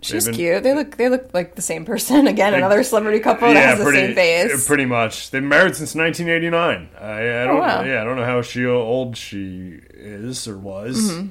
[0.01, 0.63] She's been- cute.
[0.63, 2.25] They look they look like the same person.
[2.33, 4.67] Again, another celebrity couple that yeah, has the pretty, same face.
[4.67, 5.29] pretty much.
[5.31, 6.89] They've been married since 1989.
[6.99, 7.83] I, I don't, Oh, wow.
[7.83, 11.23] yeah, I don't know how she old she is or was.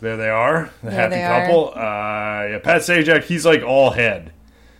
[0.00, 1.46] There they are, the There happy Mm-hmm.
[1.46, 1.68] couple.
[1.70, 1.80] Uh,
[2.50, 4.30] yeah, Pat Sajak, he's like all head.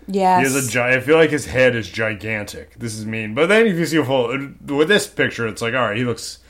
[0.06, 0.46] yes.
[0.46, 2.74] He has a gi- I feel like his head is gigantic.
[2.78, 4.28] This is mean, but then if you see a full
[4.66, 6.40] with this picture, it's like all right, he looks.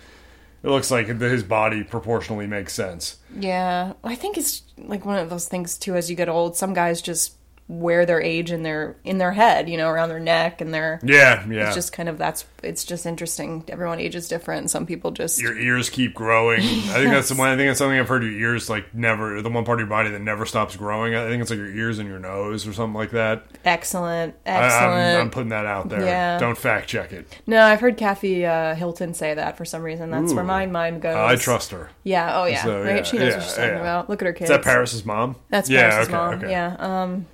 [0.67, 3.19] It looks like his body proportionally makes sense.
[3.39, 5.95] Yeah, I think it's like one of those things too.
[5.95, 7.36] As you get old, some guys just
[7.69, 11.01] wear their age in their in their head, you know, around their neck, and their
[11.03, 11.67] Yeah, yeah.
[11.67, 13.65] it's just kind of that's it's just interesting.
[13.69, 14.71] Everyone ages different.
[14.71, 16.61] Some people just your ears keep growing.
[16.61, 17.49] I think that's the one.
[17.49, 18.23] I think that's something I've heard.
[18.23, 21.15] Your ears like never the one part of your body that never stops growing.
[21.17, 23.47] I think it's like your ears and your nose or something like that.
[23.65, 25.17] excellent, I, excellent.
[25.17, 26.05] I'm, I'm putting that out there.
[26.05, 26.39] Yeah.
[26.39, 27.27] Don't fact check it.
[27.47, 30.11] no, I've heard Kathy uh, Hilton say that for some reason.
[30.11, 31.17] That's where my mind goes.
[31.17, 31.91] Uh, I trust her.
[32.05, 32.41] Yeah.
[32.41, 32.63] Oh yeah.
[32.63, 32.97] So, right.
[32.97, 34.09] yeah, she knows yeah, what she's talking about.
[34.09, 34.51] Look at her kids.
[34.51, 35.35] Is that Paris's mom?
[35.49, 35.91] That's yeah.
[35.91, 36.35] Paris's okay, mom.
[36.35, 36.51] okay.
[36.51, 36.77] Yeah.
[36.79, 37.27] Um.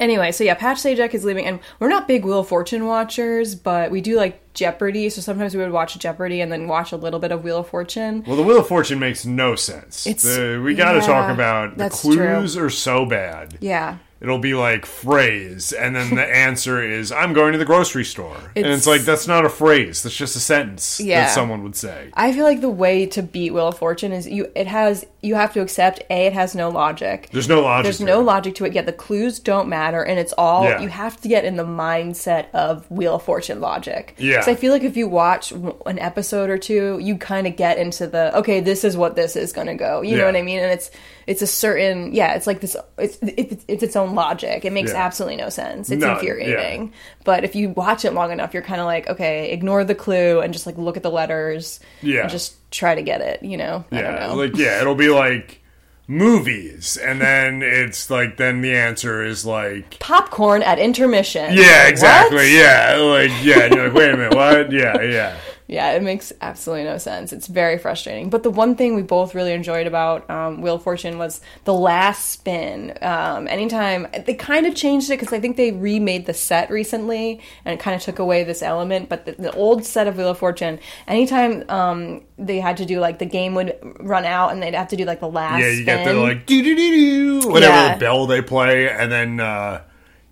[0.00, 3.54] Anyway, so yeah, Pat Sajak is leaving, and we're not big Wheel of Fortune watchers,
[3.54, 5.10] but we do like Jeopardy.
[5.10, 7.68] So sometimes we would watch Jeopardy and then watch a little bit of Wheel of
[7.68, 8.24] Fortune.
[8.26, 10.06] Well, the Wheel of Fortune makes no sense.
[10.06, 13.58] It's- The- we got to yeah, talk about the clues are so bad.
[13.60, 13.98] Yeah.
[14.20, 18.36] It'll be like phrase, and then the answer is "I'm going to the grocery store,"
[18.54, 20.02] and It's- it's like that's not a phrase.
[20.02, 21.22] That's just a sentence Yeah.
[21.24, 22.08] that someone would say.
[22.14, 24.50] I feel like the way to beat Wheel of Fortune is you.
[24.54, 26.26] It has you have to accept a.
[26.26, 27.28] It has no logic.
[27.32, 27.84] There's no logic.
[27.84, 28.24] There's to no it.
[28.24, 28.72] logic to it.
[28.74, 30.80] Yeah, the clues don't matter, and it's all Yeah.
[30.82, 34.14] you have to get in the mindset of Wheel of Fortune logic.
[34.18, 34.42] Yeah.
[34.42, 37.78] So I feel like if you watch an episode or two, you kind of get
[37.78, 40.02] into the okay, this is what this is going to go.
[40.02, 40.58] You know what I mean?
[40.60, 40.90] And it's
[41.26, 42.76] it's a certain yeah, it's like this.
[42.98, 44.64] It's it's, it's its own logic.
[44.64, 45.04] It makes Yeah.
[45.04, 45.90] absolutely no sense.
[45.90, 46.92] It's infuriating.
[47.24, 50.40] But if you watch it long enough, you're kind of like okay, ignore the clue
[50.40, 51.80] and just like look at the letters.
[52.02, 52.22] Yeah.
[52.22, 53.42] And just try to get it.
[53.42, 53.84] You know.
[53.92, 54.34] I don't Yeah, know.
[54.34, 55.60] like yeah, it'll be like
[56.06, 61.54] movies, and then it's like then the answer is like Popcorn at intermission.
[61.54, 62.48] yeah, exactly, What?
[62.50, 64.72] yeah, like yeah, you're like wait a minute, what?
[64.72, 65.36] Yeah, yeah,
[65.70, 67.32] Yeah, it makes absolutely no sense.
[67.32, 68.28] It's very frustrating.
[68.28, 71.72] But the one thing we both really enjoyed about um, Wheel of Fortune was the
[71.72, 72.98] last spin.
[73.00, 77.40] Um, anytime they kind of changed it because I think they remade the set recently
[77.64, 79.08] and it kind of took away this element.
[79.08, 82.98] But the, the old set of Wheel of Fortune, anytime um, they had to do
[82.98, 85.68] like the game would run out and they'd have to do like the last yeah.
[85.68, 85.86] You spin.
[85.86, 87.96] get the like do do do do whatever Yeah.
[87.96, 89.82] bell they play, and then uh,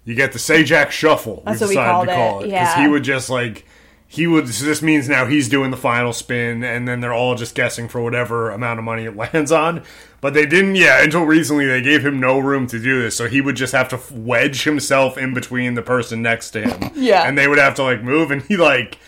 [0.05, 1.45] you get the Sajak shuffle.
[1.47, 2.83] That's what we called to call it, it yeah.
[2.83, 3.65] he would just like.
[4.11, 4.49] He would.
[4.49, 7.89] So this means now he's doing the final spin, and then they're all just guessing
[7.89, 9.83] for whatever amount of money it lands on.
[10.23, 10.77] But they didn't.
[10.77, 13.73] Yeah, until recently, they gave him no room to do this, so he would just
[13.75, 16.91] have to wedge himself in between the person next to him.
[16.97, 17.29] Yeah.
[17.29, 18.99] and they would have to like move, and he like.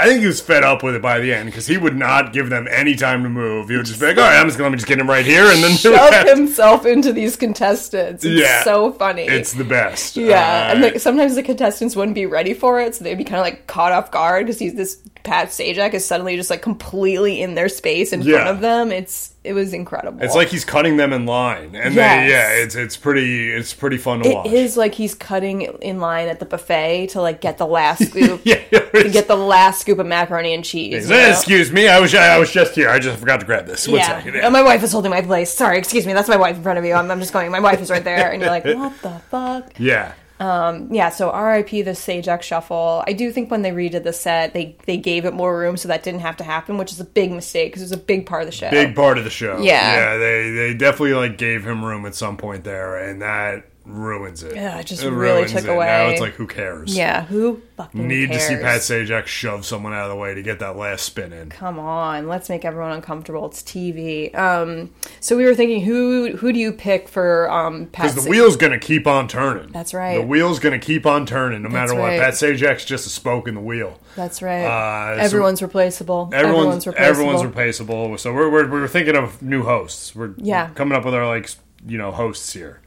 [0.00, 2.32] I think he was fed up with it by the end because he would not
[2.32, 3.68] give them any time to move.
[3.68, 5.08] He would just be like, "All right, I'm just gonna let me just get him
[5.08, 8.24] right here," and then Shove himself into these contestants.
[8.24, 8.62] It's Yeah.
[8.64, 9.22] so funny.
[9.22, 10.16] It's the best.
[10.16, 13.24] Yeah, Uh, and like sometimes the contestants wouldn't be ready for it, so they'd be
[13.24, 16.62] kind of like caught off guard because he's this Pat Sajak is suddenly just like
[16.62, 18.90] completely in their space in front of them.
[18.90, 20.22] It's it was incredible.
[20.22, 22.26] it's like he's cutting them in line, and Yes.
[22.26, 24.46] they, yeah, it's it's pretty it's pretty fun to watch.
[24.46, 28.04] it is like he's cutting in line at the buffet to like get the last
[28.10, 28.60] scoop, Yeah,
[28.92, 31.08] to get the last scoop of macaroni and cheese.
[31.08, 31.30] you know?
[31.30, 32.88] Excuse me, I was I was just here.
[32.88, 33.86] I just forgot to grab this.
[33.86, 34.06] One yeah.
[34.06, 34.36] second.
[34.42, 35.52] Oh, my wife is holding my place.
[35.52, 36.12] Sorry, excuse me.
[36.12, 36.94] That's my wife in front of you.
[36.94, 37.50] I'm, I'm just going.
[37.50, 39.78] My wife is right there, and you're like, what the fuck?
[39.78, 40.14] Yeah.
[40.40, 41.82] Um, yeah, so R.I.P.
[41.82, 43.04] the Sajak Shuffle.
[43.06, 45.88] I do think when they redid the set, they they gave it more room, so
[45.88, 48.24] that didn't have to happen, which is a big mistake because it was a big
[48.24, 48.70] part of the show.
[48.70, 49.58] Big part of the show.
[49.58, 49.94] Yeah.
[49.94, 54.42] Yeah, they they definitely like gave him room at some point there, and that ruins
[54.42, 54.54] it.
[54.54, 55.66] Yeah, it just It really took it.
[55.66, 56.12] Now away.
[56.12, 56.96] it's like who cares?
[56.96, 58.42] Yeah, who fucking Need cares?
[58.42, 61.32] to see Pat Sajak shove someone out of the way to get that last spin
[61.32, 61.48] in.
[61.50, 63.46] Come on, let's make everyone uncomfortable.
[63.46, 64.34] It's TV.
[64.38, 64.90] Um,
[65.20, 68.10] so we were thinking, who who do you pick for um, Pat?
[68.12, 69.68] Because the wheel's gonna keep on turning.
[69.72, 70.14] That's right.
[70.16, 72.10] The wheel's gonna keep on turning no matter what.
[72.10, 73.98] Pat Sajak's just a spoke in the wheel.
[74.16, 74.64] That's right.
[74.64, 76.30] Uh, so- everyone's replaceable.
[76.32, 77.08] Everyone's replaceable.
[77.08, 78.18] everyone's replaceable.
[78.18, 80.14] So we're, we're we're thinking of new hosts.
[80.14, 80.68] We're Yeah.
[80.74, 81.50] coming up with our like
[81.86, 82.80] you know hosts here.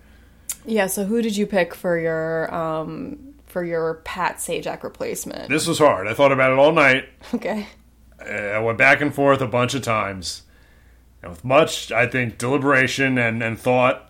[0.66, 0.88] Yeah.
[0.88, 5.50] So who did you pick for your um, for your Pat Sajak replacement?
[5.50, 6.08] This was hard.
[6.08, 7.10] I thought about it all night.
[7.34, 7.68] Okay.
[8.20, 10.44] Uh, I went back and forth a bunch of times,
[11.22, 14.10] and with much I think deliberation and and thought,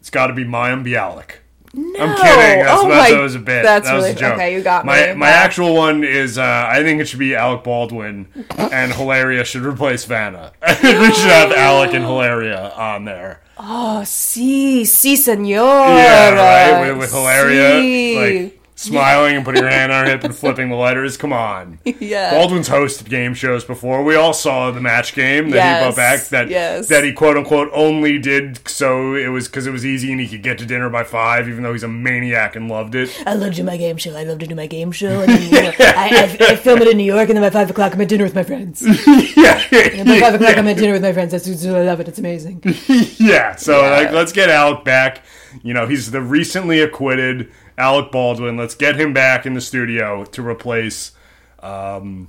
[0.00, 1.36] it's got to be Mayim Bialik.
[1.76, 2.00] No.
[2.04, 2.64] I'm kidding.
[2.64, 3.62] That's, Oh that's my- that was a bit.
[3.64, 4.34] that's that was really- a joke.
[4.34, 5.14] okay, you got my me.
[5.14, 5.34] my Wow.
[5.34, 8.28] actual one is uh, I think it should be Alec Baldwin,
[8.58, 10.52] and Hilaria should replace Vanna.
[10.84, 13.40] We should have Alec and Hilaria on there.
[13.56, 15.86] Oh, si, si, senor.
[15.96, 16.88] Yeah, right.
[16.90, 18.16] With, with Hilaria, Si.
[18.16, 21.16] like smiling and putting her hand on her hip and flipping the letters.
[21.16, 21.78] Come on.
[21.84, 22.32] yeah.
[22.32, 24.02] Baldwin's hosted game shows before.
[24.02, 26.24] We all saw the match game that he brought back.
[26.28, 26.88] That yes.
[26.88, 30.28] that he quote unquote only did so it was because it was easy and he
[30.28, 33.22] could get to dinner by five, even though he's a maniac and loved it.
[33.26, 34.14] I love to do my game show.
[34.16, 35.20] I love to do my game show.
[35.20, 37.50] And then, you know, I, I, I film it in New York, and then by
[37.50, 38.84] five o'clock, I'm at dinner with my friends.
[39.74, 41.32] And yeah, by five o'clock, I'm at dinner with my friends.
[41.32, 42.08] That's I love it.
[42.08, 42.62] It's amazing.
[43.18, 43.56] yeah.
[43.56, 43.90] So Yeah.
[43.90, 45.22] like, let's get Alec back.
[45.62, 48.56] You know, he's the recently acquitted Alec Baldwin.
[48.56, 51.12] Let's get him back in the studio to replace
[51.60, 52.28] um,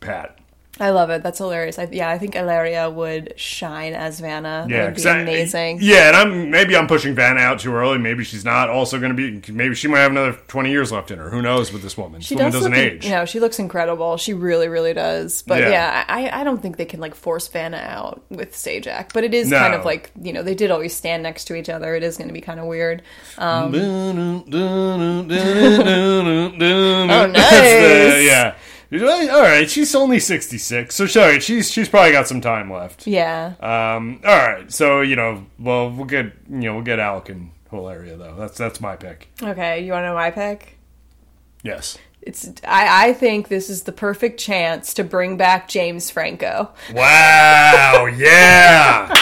[0.00, 0.38] Pat.
[0.78, 1.22] I love it.
[1.22, 1.78] That's hilarious.
[1.78, 4.66] I, yeah, I think Hilaria would shine as Vanna.
[4.68, 5.78] Yeah, that would 'cause be I- amazing.
[5.80, 7.96] yeah, and I'm maybe I'm pushing Vanna out too early.
[7.96, 9.52] Maybe she's not also going to be.
[9.52, 11.30] Maybe she might have another 20 years left in her.
[11.30, 12.20] Who knows with this woman?
[12.20, 13.04] She this woman does doesn't look, age.
[13.06, 14.18] You know, she looks incredible.
[14.18, 15.42] She really, really does.
[15.42, 15.70] But Yeah.
[15.70, 19.14] yeah, I, I don't think they can like force Vanna out with Sajak.
[19.14, 19.58] But it is No.
[19.58, 21.94] kind of like you know they did always stand next to each other.
[21.94, 23.00] It is going to be kind of weird.
[23.38, 23.74] Um,
[27.10, 27.42] oh, nice.
[28.26, 28.54] yeah.
[29.04, 33.06] All right, she's only 66, so sorry, she's she's probably got some time left.
[33.06, 37.28] yeah, Um, all right, so you know, well, we'll get you know we'll get Alec
[37.30, 38.34] and Hilaria though.
[38.36, 39.28] That's that's my pick.
[39.42, 39.84] okay.
[39.84, 40.78] You want to know my pick?
[41.62, 41.98] Yes.
[42.26, 46.70] It's I, I think this is the perfect chance to bring back James Franco.
[46.92, 48.08] Wow!
[48.16, 49.12] Yeah,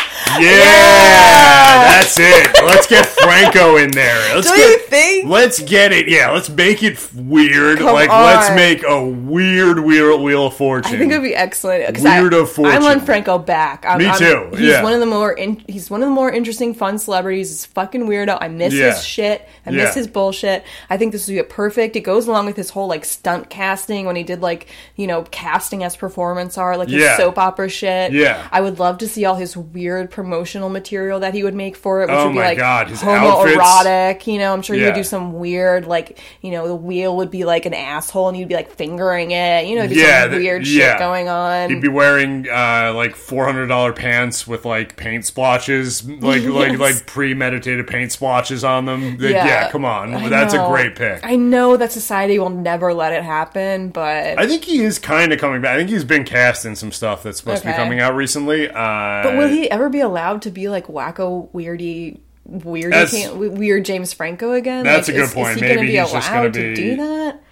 [0.40, 2.50] yeah, that's it.
[2.64, 4.34] Let's get Franco in there.
[4.34, 5.28] Let's Do get, you think?
[5.28, 6.08] Let's get it.
[6.08, 7.78] Yeah, let's make it weird.
[7.78, 10.94] Come like let's make a weird wheel wheel of fortune.
[10.94, 12.00] I think it would be excellent.
[12.02, 12.76] Weird I, of fortune.
[12.76, 13.84] I want Franco back.
[13.86, 14.82] I'm, Me I'm- too, He's yeah.
[14.82, 17.50] one of the more in, he's one of the more interesting, fun celebrities.
[17.50, 18.38] He's fucking weirdo.
[18.40, 18.94] I miss Yeah.
[18.94, 19.46] his shit.
[19.66, 19.84] I Yeah.
[19.84, 20.64] miss his bullshit.
[20.90, 21.96] I think this would be perfect.
[21.96, 25.22] It goes along with his whole like stunt casting when he did like you know
[25.30, 27.16] casting as performance art, like his Yeah.
[27.16, 28.12] soap opera shit.
[28.12, 28.46] Yeah.
[28.52, 32.02] I would love to see all his weird promotional material that he would make for
[32.02, 34.26] it, which Oh would be my like God, his homoerotic.
[34.26, 37.30] You know, I'm sure he would do some weird like you know the wheel would
[37.30, 39.66] be like an asshole and he'd be like fingering it.
[39.66, 40.90] You know, Yeah, some th- weird yeah.
[40.92, 41.70] shit going on.
[41.70, 46.70] He'd be wearing uh, like four hundred dollar pants with like paint splotches, like like
[46.72, 46.78] Yes.
[46.80, 49.12] like premeditated paint splotches on them.
[49.18, 49.46] Like, Yeah.
[49.46, 49.70] yeah.
[49.70, 51.20] come on, I that's a great pick.
[51.24, 55.32] I know that society will never let it happen, but I think he is kind
[55.32, 55.74] of coming back.
[55.74, 58.68] I think he's been cast in some stuff that's supposed to be coming out recently.
[58.68, 62.18] Uh, but will he ever be allowed to be like wacko weirdy
[62.50, 64.84] weirdy weird James Franco again?
[64.84, 65.48] That's Like, a good is, point.
[65.56, 67.42] Is he Maybe he's just allowed gonna to be- do that?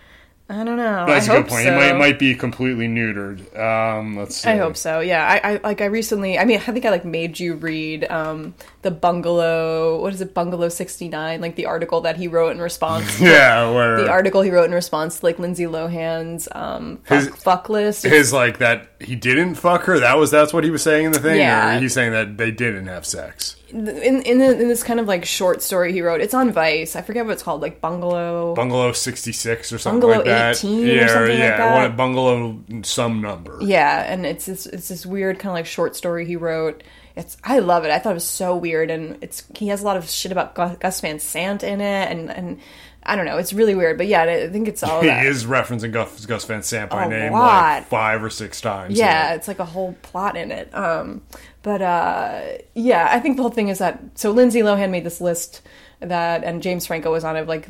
[0.53, 1.07] I don't know.
[1.07, 1.65] That's I a hope good point.
[1.65, 1.71] So.
[1.71, 3.59] He might might be completely neutered.
[3.59, 4.51] Um, let's see.
[4.51, 5.01] I hope so.
[5.01, 5.81] Yeah, I, I like.
[5.81, 6.39] I recently.
[6.39, 9.99] I mean, I think I like made you read um, the bungalow.
[10.01, 10.35] What is it?
[10.35, 11.41] Bungalow sixty nine.
[11.41, 13.17] Like the article that he wrote in response.
[13.19, 17.19] to Yeah, where The article he wrote in response to like Lindsay Lohan's um, fuck,
[17.19, 18.03] His- fuck list.
[18.03, 20.01] his like that he didn't fuck her.
[20.01, 21.39] That was that's what he was saying in the thing.
[21.39, 21.77] Yeah.
[21.77, 23.57] Or he's saying that they didn't have sex.
[23.73, 26.21] In in, the, in this kind of like short story he wrote.
[26.21, 26.95] It's on Vice.
[26.95, 27.63] I forget what it's called.
[27.63, 28.55] Like bungalow.
[28.55, 30.57] Bungalow sixty six or something Bungalow like that.
[30.59, 31.57] 18 or yeah, something like yeah.
[31.57, 31.89] that.
[31.89, 33.59] One, bungalow some number.
[33.61, 36.83] yeah, and it's this it's this weird kind of like short story he wrote.
[37.17, 37.91] It's I love it.
[37.91, 40.55] I thought it was so weird, and it's he has a lot of shit about
[40.55, 42.59] Gus, Gus Van Sant in it, and and
[43.05, 43.37] I don't know.
[43.39, 45.27] It's really weird, but yeah, I think it's all He that.
[45.27, 47.75] is referencing Gus, Gus Van Sant by A name lot.
[47.81, 48.97] like five or six times.
[48.97, 50.73] yeah, it's like a whole plot in it.
[50.75, 51.23] Um,
[51.63, 52.43] but uh,
[52.75, 55.63] yeah, I think the whole thing is that so Lindsay Lohan made this list
[56.01, 57.69] that, and James Franco was on it, like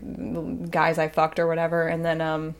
[0.70, 2.54] guys I fucked or whatever, and then um,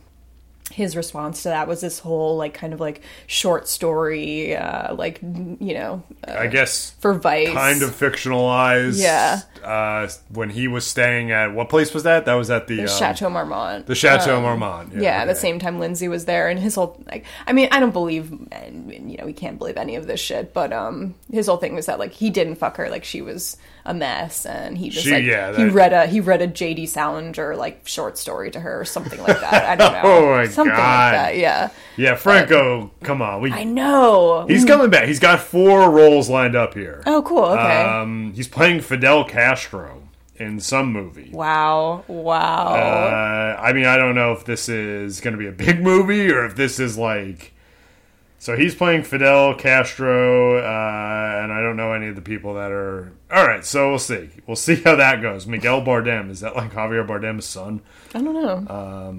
[0.72, 5.20] his response to that was this whole like kind of like short story, uh, like
[5.22, 9.00] you know, uh, I guess for Vice, kind of fictionalized.
[9.00, 9.42] Yeah.
[9.62, 12.24] Uh, when he was staying at what place was that?
[12.24, 13.86] That was at the, the um, Chateau Marmont.
[13.86, 14.94] The Chateau Um, Marmont.
[14.94, 17.78] Yeah, at the same time Lindsay was there, and his whole like, I mean, I
[17.78, 21.46] don't believe, and you know, we can't believe any of this shit, but um, his
[21.46, 24.78] whole thing was that like he didn't fuck her, like she was a mess, and
[24.78, 26.86] he just She- like yeah, he read a he read a J.D.
[26.86, 29.64] Salinger like short story to her or something like that.
[29.70, 30.78] I don't know, Oh my something God.
[30.78, 31.36] like that.
[31.36, 33.40] Yeah, Yeah, Franco, come on.
[33.40, 34.46] We, I know.
[34.48, 35.06] he's coming back.
[35.08, 37.02] He's got four roles lined up here.
[37.06, 37.44] oh, cool.
[37.44, 37.82] Okay.
[37.82, 40.02] Um, he's playing Fidel Castro
[40.36, 41.30] in some movie.
[41.32, 42.04] wow.
[42.08, 42.74] Wow.
[42.74, 46.30] Uh, I mean, I don't know if this is going to be a big movie
[46.30, 47.52] or if this is like.
[48.42, 52.72] So he's playing Fidel Castro, uh, and I don't know any of the people that
[52.72, 53.12] are.
[53.30, 54.30] All right, so we'll see.
[54.48, 55.46] We'll see how that goes.
[55.46, 57.82] Miguel Bardem is that like Javier Bardem's son?
[58.12, 58.66] I don't know.
[58.68, 59.12] Uh,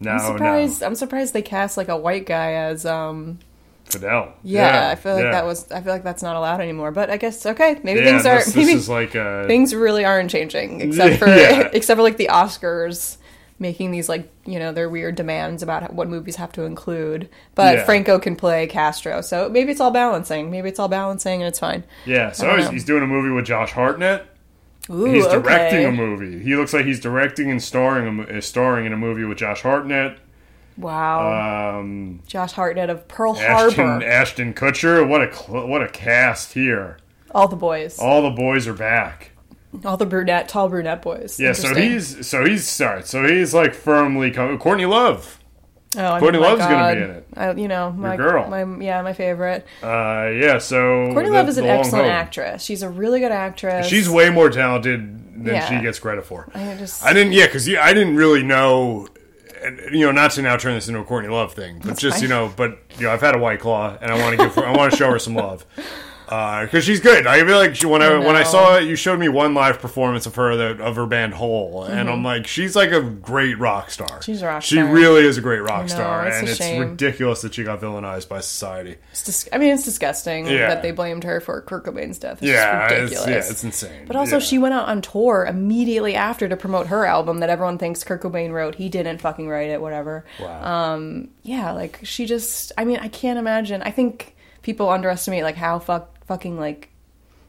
[0.00, 0.82] No, I'm no, surprised.
[0.82, 3.40] I'm surprised they cast like a white guy as um
[3.84, 4.32] Fidel.
[4.42, 5.32] Yeah, I feel like yeah.
[5.32, 5.70] that was.
[5.70, 6.92] I feel like that's not allowed anymore.
[6.92, 7.78] But I guess okay.
[7.82, 8.36] Maybe Yeah, things are.
[8.36, 11.68] this, this maybe is like a things really aren't changing, except for Yeah.
[11.74, 13.18] except for like the Oscars.
[13.62, 17.30] Making these like you know their weird demands about what movies have to include.
[17.54, 17.84] But Yeah.
[17.86, 20.50] Franco can play Castro, so maybe it's all balancing.
[20.50, 21.84] Maybe it's all balancing and it's fine.
[22.04, 24.26] Yeah, so he's, he's doing a movie with Josh Hartnett.
[24.90, 25.84] Ooh, He's directing okay.
[25.84, 26.42] a movie.
[26.42, 29.62] He looks like he's directing and starring a, uh, starring in a movie with Josh
[29.62, 30.18] Hartnett,
[30.76, 34.04] Wow, um, Josh Hartnett of Pearl Ashton Harbor.
[34.06, 35.06] Ashton Kutcher.
[35.06, 36.96] What a cl- what a cast here!
[37.34, 39.30] all the boys, All the boys are back.
[39.72, 41.40] The brunette, tall brunette boys.
[41.40, 45.38] Yeah, so he's so he's sorry, so he's like firmly Courtney Love.
[45.96, 47.26] Oh, I Courtney Love's gonna be in it.
[47.36, 48.48] I, you know, my girl.
[48.48, 49.66] My yeah, my favorite.
[49.82, 52.12] Uh, yeah, so Courtney the- Love is an excellent hope.
[52.14, 52.62] actress.
[52.62, 53.86] She's a really good actress.
[53.88, 55.68] She's way more talented than Yeah.
[55.68, 56.48] she gets credit for.
[56.54, 59.06] I just I didn't, yeah, because yeah, I didn't really know,
[59.62, 62.16] and, you know, not to now turn this into a Courtney Love thing, but just
[62.16, 62.22] fine.
[62.22, 64.54] you know, but you know, I've had a white claw, and I want to give,
[64.54, 65.66] her, I want to show her some love,
[66.64, 67.26] because she's good.
[67.26, 69.78] I feel like she, when I, when I saw it, you showed me one live
[69.80, 73.58] performance of her that of her band Hole, and I'm like, she's like a great
[73.58, 74.08] rock star.
[74.08, 74.20] Mm-hmm.
[74.20, 74.76] She's a rock star.
[74.78, 74.92] She star.
[74.94, 76.80] really is a great rock know, star, it's and it's shame.
[76.80, 78.96] ridiculous that she got villainized by society.
[79.10, 80.68] It's dis- I mean, it's disgusting Yeah.
[80.68, 82.38] that they blamed her for Kurt Cobain's death.
[82.42, 83.28] It's Yeah, just it's, ridiculous.
[83.46, 84.04] yeah, it's insane.
[84.06, 84.40] but also, Yeah.
[84.40, 88.22] she went out on tour immediately after to promote her album that everyone thinks Kurt
[88.22, 88.76] Cobain wrote.
[88.76, 90.24] He didn't fucking write it, whatever.
[90.40, 91.02] Wow.
[91.42, 92.72] Yeah, like she just.
[92.78, 93.82] I mean, I can't imagine.
[93.82, 96.88] I think people underestimate like how fuck fucking like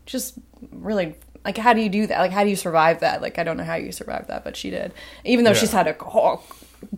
[0.06, 0.36] just
[0.72, 2.20] really like how do you do that?
[2.20, 3.22] Like how do you survive that?
[3.22, 4.94] Like I don't know how you survive that, but she did.
[5.24, 5.58] Even though Yeah.
[5.58, 6.42] she's had a oh,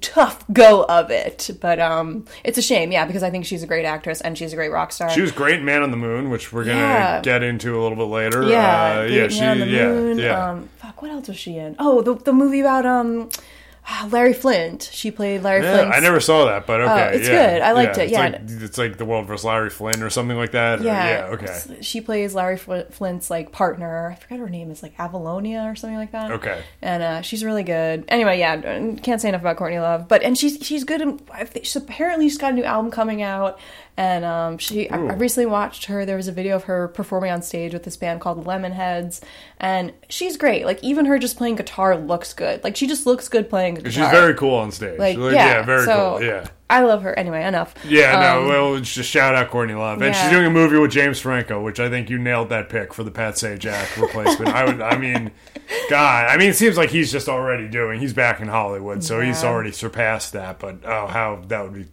[0.01, 2.91] tough go of it, but um, it's a shame.
[2.91, 5.09] Yeah, because I think she's a great actress and she's a great rock star.
[5.09, 7.21] She was great Man on the Moon, which we're gonna Yeah.
[7.21, 8.43] get into a little bit later.
[8.47, 10.17] Yeah, uh, yeah, Man she, on the yeah, Moon.
[10.19, 10.49] yeah.
[10.49, 11.75] Um, fuck, what else was she in?
[11.79, 13.29] Oh, the the movie about um,
[14.09, 14.89] Larry Flynt.
[14.91, 15.93] She played Larry Yeah, Flynt.
[15.93, 17.61] I never saw that, but okay, Oh, it's yeah, good.
[17.61, 18.19] I liked it, It's yeah.
[18.19, 20.79] like, it's like the world versus Larry Flynt or something like that.
[20.79, 24.09] or- Yeah, yeah, okay, She plays Larry Flynt's like partner.
[24.11, 26.31] I forgot her name is like Avalonia or something like that.
[26.31, 26.61] okay.
[26.81, 28.05] And uh, she's really good.
[28.07, 28.55] Anyway, yeah,
[29.03, 30.07] can't say enough about Courtney Love.
[30.07, 31.01] But and she's she's good.
[31.45, 33.59] Think she's apparently she's got a new album coming out.
[33.97, 36.05] And um, she, I, I recently watched her.
[36.05, 39.21] There was a video of her performing on stage with this band called Lemonheads,
[39.57, 40.65] and she's great.
[40.65, 42.61] Like even her just playing guitar looks good.
[42.61, 43.91] Like she just looks good playing guitar.
[43.91, 44.99] She's very cool on stage.
[44.99, 46.27] like, Like, yeah, very so cool.
[46.27, 46.47] Yeah.
[46.69, 47.17] I love her.
[47.17, 47.75] Anyway, enough.
[47.87, 50.91] Yeah, Um, no, well, just shout out Courtney Love, and she's doing a movie with
[50.91, 54.49] James Franco, which I think you nailed that pick for the Pat Sajak replacement.
[54.53, 55.29] I would, I mean,
[55.91, 57.99] God, I mean, it seems like he's just already doing.
[57.99, 60.57] He's back in Hollywood, so he's already surpassed that.
[60.59, 61.85] But oh, how that would be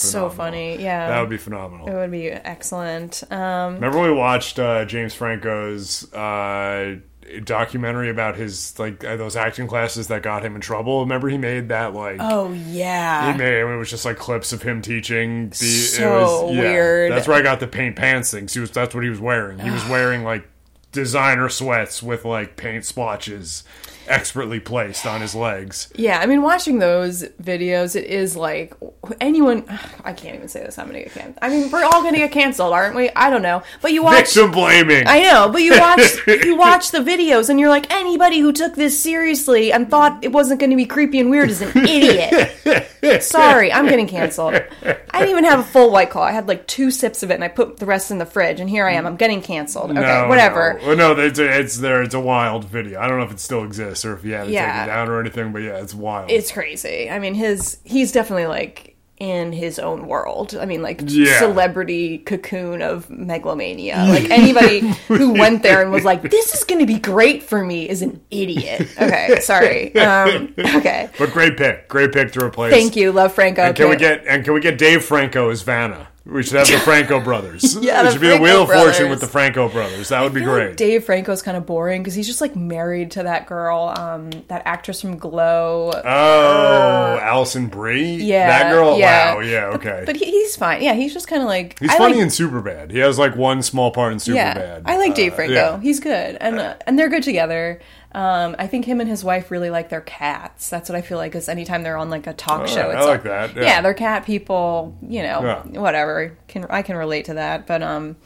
[0.00, 0.82] so funny.
[0.82, 1.88] Yeah, That would be phenomenal.
[1.88, 3.22] it would be excellent.
[3.30, 6.96] Um, Remember we watched uh, James Franco's uh,
[7.44, 11.00] documentary about his like uh, those acting classes that got him in trouble.
[11.00, 13.32] Remember he made that like oh yeah.
[13.32, 15.50] he made it was just like clips of him teaching.
[15.50, 17.12] The, So it was, yeah, weird.
[17.12, 18.48] That's where I got the paint pants thing.
[18.48, 19.58] He was that's what he was wearing.
[19.58, 20.46] He was wearing like
[20.92, 23.64] designer sweats with like paint splotches
[24.08, 25.92] expertly placed on his legs.
[25.96, 28.74] Yeah, I mean, watching those videos, it is like
[29.20, 29.64] anyone.
[30.04, 30.78] I can't even say this.
[30.78, 31.38] I'm gonna get canceled.
[31.42, 33.10] I mean, we're all gonna get canceled, aren't we?
[33.10, 34.26] I don't know, but you watch.
[34.34, 35.04] Victim blaming.
[35.06, 38.74] I know, but you watch you watch the videos, and you're like, anybody who took
[38.74, 43.22] this seriously and thought it wasn't going to be creepy and weird is an idiot.
[43.22, 44.54] Sorry, I'm getting canceled.
[44.54, 46.22] I didn't even have a full white claw.
[46.24, 48.60] I had like two sips of it, and I put the rest in the fridge.
[48.60, 49.06] And here I am.
[49.06, 49.90] I'm getting canceled.
[49.90, 50.80] Okay, No, whatever.
[50.82, 52.02] No, no it's, it's there.
[52.02, 53.00] It's a wild video.
[53.00, 54.84] I don't know if it still exists or if you had to take Yeah.
[54.84, 56.30] it down or anything, but yeah, it's wild.
[56.30, 57.10] It's crazy.
[57.10, 60.56] I mean, his he's definitely like in his own world.
[60.60, 61.38] I mean, like Yeah.
[61.38, 64.04] celebrity cocoon of megalomania.
[64.08, 67.62] Like anybody who went there and was like, "This is going to be great for
[67.64, 68.88] me," is an idiot.
[69.00, 69.94] Okay, sorry.
[69.96, 71.86] Um, okay, but great pick.
[71.88, 72.72] Great pick to replace.
[72.72, 73.62] thank you, love Franco.
[73.62, 76.08] And can we get and can we get Dave Franco as Vanna?
[76.26, 77.76] We should have the Franco brothers.
[77.76, 78.96] Yeah, it should be the Franco Wheel of brothers.
[78.96, 80.08] Fortune with the Franco brothers.
[80.08, 80.76] That would be feel like great.
[80.78, 84.62] Dave Franco's kind of boring because he's just like married to that girl, um, that
[84.64, 85.92] actress from Glow.
[85.94, 88.14] oh, Alison Brie.
[88.16, 88.98] yeah, that girl.
[88.98, 89.34] yeah.
[89.34, 89.40] Wow.
[89.40, 89.64] Yeah.
[89.74, 90.02] Okay.
[90.06, 90.82] But he, he's fine.
[90.82, 92.90] Yeah, he's just kind of like He's I funny like, in Superbad.
[92.90, 94.34] He has like one small part in Superbad.
[94.34, 95.54] Yeah, I like Dave Uh, Franco.
[95.54, 95.80] yeah.
[95.80, 97.80] He's good, and uh, and they're good together.
[98.14, 100.70] Um, I think him and his wife really like their cats.
[100.70, 102.90] That's what I feel like is anytime they're on like a talk Oh, show.
[102.90, 103.62] I It's like that, yeah.
[103.62, 103.80] Yeah.
[103.80, 104.96] they're cat people.
[105.02, 105.80] You know, Yeah.
[105.80, 106.36] whatever.
[106.46, 108.16] Can I can relate to that, but um,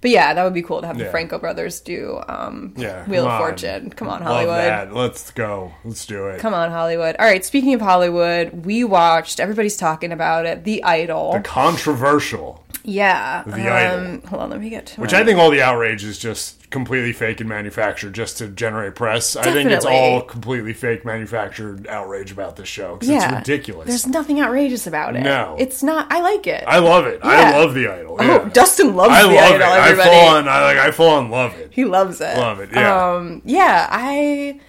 [0.00, 3.24] but yeah, that would be cool to have the Franco brothers do um, Yeah, Wheel
[3.26, 3.38] of on.
[3.40, 3.90] Fortune.
[3.90, 4.92] Come on, Hollywood.
[4.92, 5.72] Let's go.
[5.84, 6.38] Let's do it.
[6.38, 7.16] Come on, Hollywood.
[7.18, 9.40] All right, speaking of Hollywood, we watched.
[9.40, 10.62] Everybody's talking about it.
[10.62, 11.32] The Idol.
[11.32, 13.42] The controversial, yeah.
[13.46, 14.28] The um, Idol.
[14.28, 16.70] Hold on, let me get to which my- I think all the outrage is just
[16.70, 19.36] completely fake and manufactured just to generate press.
[19.36, 23.88] I think it's all completely fake manufactured outrage about this show because it's ridiculous.
[23.88, 25.22] There's nothing outrageous about it.
[25.22, 25.56] No.
[25.58, 26.10] it's not.
[26.10, 26.64] I like it.
[26.66, 27.20] I love it.
[27.22, 27.30] Yeah.
[27.30, 28.16] I love the idol.
[28.20, 28.48] oh.
[28.52, 29.60] Dustin loves I the love idol.
[29.60, 29.62] it.
[29.62, 30.48] Everybody, I full on.
[30.48, 30.76] I like.
[30.78, 31.72] I full on love it.
[31.72, 32.36] he loves it.
[32.36, 33.12] Love it, yeah.
[33.14, 33.86] Um, yeah.
[33.90, 34.60] I.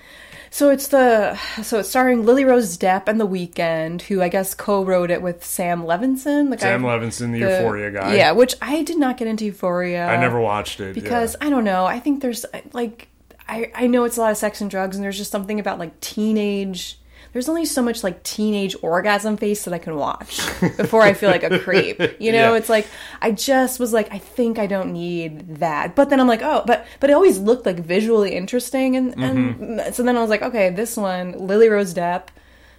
[0.51, 4.53] So it's the so it's starring Lily Rose Depp and The Weeknd, who I guess
[4.53, 8.15] co-wrote it with Sam Levinson, the guy Sam Levinson, the, Euphoria guy.
[8.15, 10.07] Yeah, which I did not get into Euphoria.
[10.07, 11.47] I never watched it because yeah.
[11.47, 11.85] I don't know.
[11.85, 13.07] I think there's like
[13.47, 15.79] I I know it's a lot of sex and drugs, and there's just something about
[15.79, 16.97] like teenage.
[17.33, 20.39] There's only so much like teenage orgasm face that I can watch
[20.77, 21.99] before I feel like a creep.
[22.19, 22.57] You know, Yeah.
[22.57, 22.87] it's like
[23.21, 25.95] I just was like, I think I don't need that.
[25.95, 29.79] But then I'm like, oh, but but it always looked like visually interesting, and Mm-hmm.
[29.79, 32.27] and so then I was like, okay, this one, Lily Rose Depp,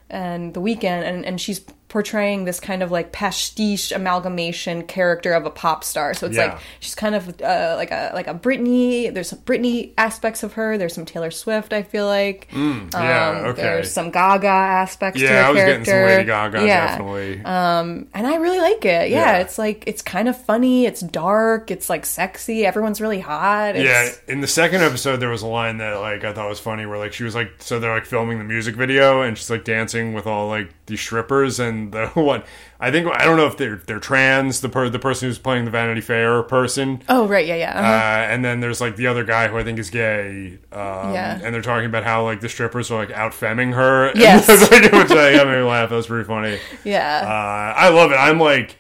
[0.08, 5.44] and The Weeknd, and and she's portraying this kind of like pastiche amalgamation character of
[5.44, 6.14] a pop star.
[6.14, 6.44] So it's Yeah.
[6.46, 9.12] like she's kind of uh, like a like a Britney.
[9.12, 10.78] There's some Britney aspects of her.
[10.78, 11.72] There's some Taylor Swift.
[11.74, 12.48] I feel like.
[12.52, 13.62] Mm, yeah, Um, okay.
[13.62, 16.86] There's some Gaga aspects to yeah, her I was getting some Lady Gaga, yeah.
[16.88, 17.44] definitely.
[17.44, 19.10] Um, and I really like it.
[19.10, 19.38] Yeah, Yeah.
[19.38, 20.86] it's like it's kind of funny.
[20.86, 21.70] It's dark.
[21.70, 22.64] It's like sexy.
[22.64, 23.76] Everyone's really hot.
[23.76, 26.60] It's, Yeah, in the second episode, there was a line that like I thought was
[26.60, 29.50] funny, where like she was like, so they're like filming the music video, and she's
[29.50, 32.42] like dancing with all like these strippers, and the one
[32.78, 35.64] I think I don't know if they're they're trans, the per the person who's playing
[35.64, 37.46] the Vanity Fair person, Oh right.
[37.46, 37.54] Yeah.
[37.56, 37.72] Yeah.
[37.74, 38.32] uh, uh-huh.
[38.32, 41.40] and then there's like the other guy who I think is gay, um, Yeah.
[41.42, 44.46] and they're talking about how like the strippers are like out femming her, Yes.
[44.48, 45.88] like, which I got me laugh.
[45.90, 46.58] That was pretty funny.
[46.84, 47.20] yeah.
[47.24, 48.16] Uh, I love it.
[48.16, 48.76] I'm like,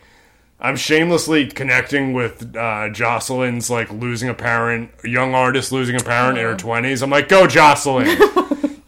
[0.62, 6.36] I'm shamelessly connecting with uh, Jocelyn's like losing a parent, young artist losing a parent
[6.38, 7.02] in her twenties.
[7.02, 8.06] I'm like, go Jocelyn.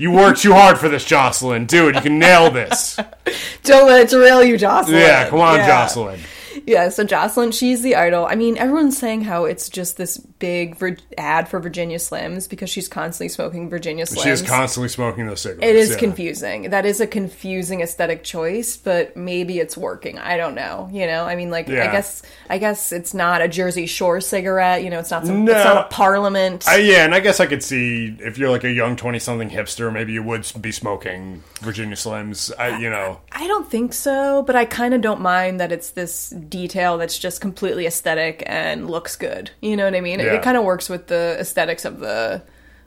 [0.03, 1.65] You work too hard for this, Jocelyn.
[1.67, 1.95] Do it.
[1.95, 2.97] You can nail this.
[3.63, 4.99] Don't let it derail you, Jocelyn.
[4.99, 5.67] Yeah, come on, Yeah.
[5.69, 6.19] Jocelyn.
[6.67, 8.25] Yeah, so Jocelyn, she's the idol.
[8.25, 12.71] I mean, everyone's saying how it's just this big vir- ad for Virginia Slims because
[12.71, 14.23] she's constantly smoking Virginia Slims.
[14.23, 15.65] She is constantly smoking those cigarettes.
[15.67, 15.99] It is yeah.
[15.99, 16.71] confusing.
[16.71, 20.19] That is a confusing aesthetic choice, but maybe it's working.
[20.19, 20.89] I don't know.
[20.93, 24.85] You know, I mean, like, I guess, I guess it's not a Jersey Shore cigarette.
[24.85, 25.53] You know, it's not some, No.
[25.53, 26.69] it's not a Parliament.
[26.69, 29.93] I, yeah, and I guess I could see if you're like a young twenty-something hipster,
[29.93, 32.53] maybe you would be smoking Virginia Slims.
[32.59, 35.91] I, you know, I don't think so, but I kind of don't mind that it's
[35.91, 39.51] this detail that's just completely aesthetic and looks good.
[39.61, 40.21] You know what I mean?
[40.21, 40.35] It, Yeah.
[40.35, 42.43] it kind of works with the aesthetics of the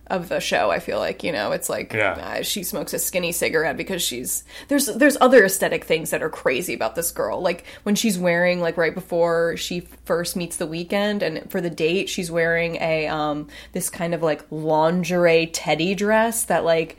[0.08, 0.70] of the show.
[0.70, 2.12] I feel like you know, it's like Yeah.
[2.12, 6.30] uh, she smokes a skinny cigarette because she's there's there's other aesthetic things that are
[6.30, 7.42] crazy about this girl.
[7.42, 11.72] Like when she's wearing like right before she first meets the Weeknd and for the
[11.72, 16.98] date she's wearing a um this kind of like lingerie teddy dress that like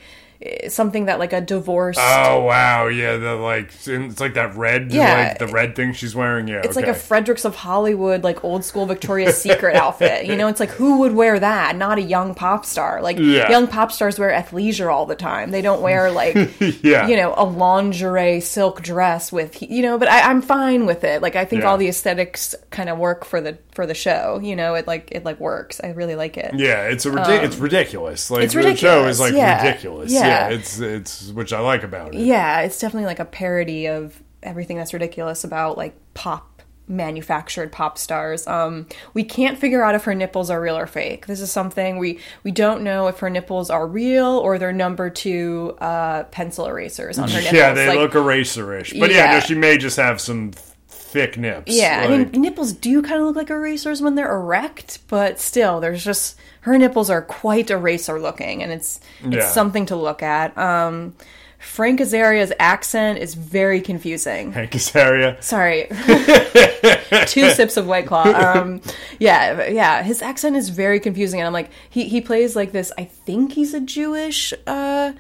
[0.69, 1.97] something that like a divorce.
[1.99, 5.29] oh wow, yeah, the like it's like that red, Yeah.
[5.31, 6.49] like the red thing she's wearing.
[6.49, 6.87] Yeah, It's okay.
[6.87, 10.27] like a Fredericks of Hollywood, like old school Victoria's Secret outfit.
[10.27, 11.77] You know, it's like who would wear that?
[11.77, 13.01] Not a young pop star.
[13.03, 13.51] Like Yeah.
[13.51, 15.51] young pop stars wear athleisure all the time.
[15.51, 16.35] They don't wear like
[16.83, 19.99] yeah, you know a lingerie silk dress with you know.
[19.99, 21.23] But I, I'm fine with it.
[21.23, 21.69] Like I think Yeah.
[21.71, 24.41] all the aesthetics kind of work for the for the show.
[24.43, 25.81] You know, it like it like works.
[25.83, 26.55] I really like it.
[26.55, 28.31] Yeah, it's a ridi- it's ridiculous.
[28.31, 30.13] Like Um, it's the show is like ridiculous.
[30.13, 30.26] Yeah.
[30.27, 30.49] Yeah.
[30.49, 32.21] it's it's which I like about it.
[32.21, 37.99] Yeah, it's definitely like a parody of everything that's ridiculous about like pop manufactured pop
[37.99, 38.47] stars.
[38.47, 41.27] Um, we can't figure out if her nipples are real or fake.
[41.27, 45.11] This is something we we don't know if her nipples are real or they're number
[45.11, 47.53] two uh, pencil erasers on her nipples.
[47.55, 49.33] Yeah, they Like, look eraserish, but yeah, Yeah.
[49.33, 50.53] no, she may just have some
[50.89, 51.73] thick nips.
[51.75, 55.81] Yeah, I mean nipples do kind of look like erasers when they're erect, but still,
[55.81, 56.37] there's just
[56.67, 59.47] her nipples are quite eraser looking, and it's it's Yeah.
[59.49, 60.57] something to look at.
[60.59, 61.15] Um,
[61.59, 64.53] Frank Azaria's accent is very confusing.
[64.53, 65.43] Frank Azaria.
[65.43, 65.87] Sorry.
[67.27, 68.25] Two sips of White Claw.
[68.25, 68.81] Um,
[69.19, 70.03] yeah, yeah.
[70.03, 72.93] His accent is very confusing, and I'm like, he he plays like this.
[72.99, 75.13] I think he's a Jewish, uh,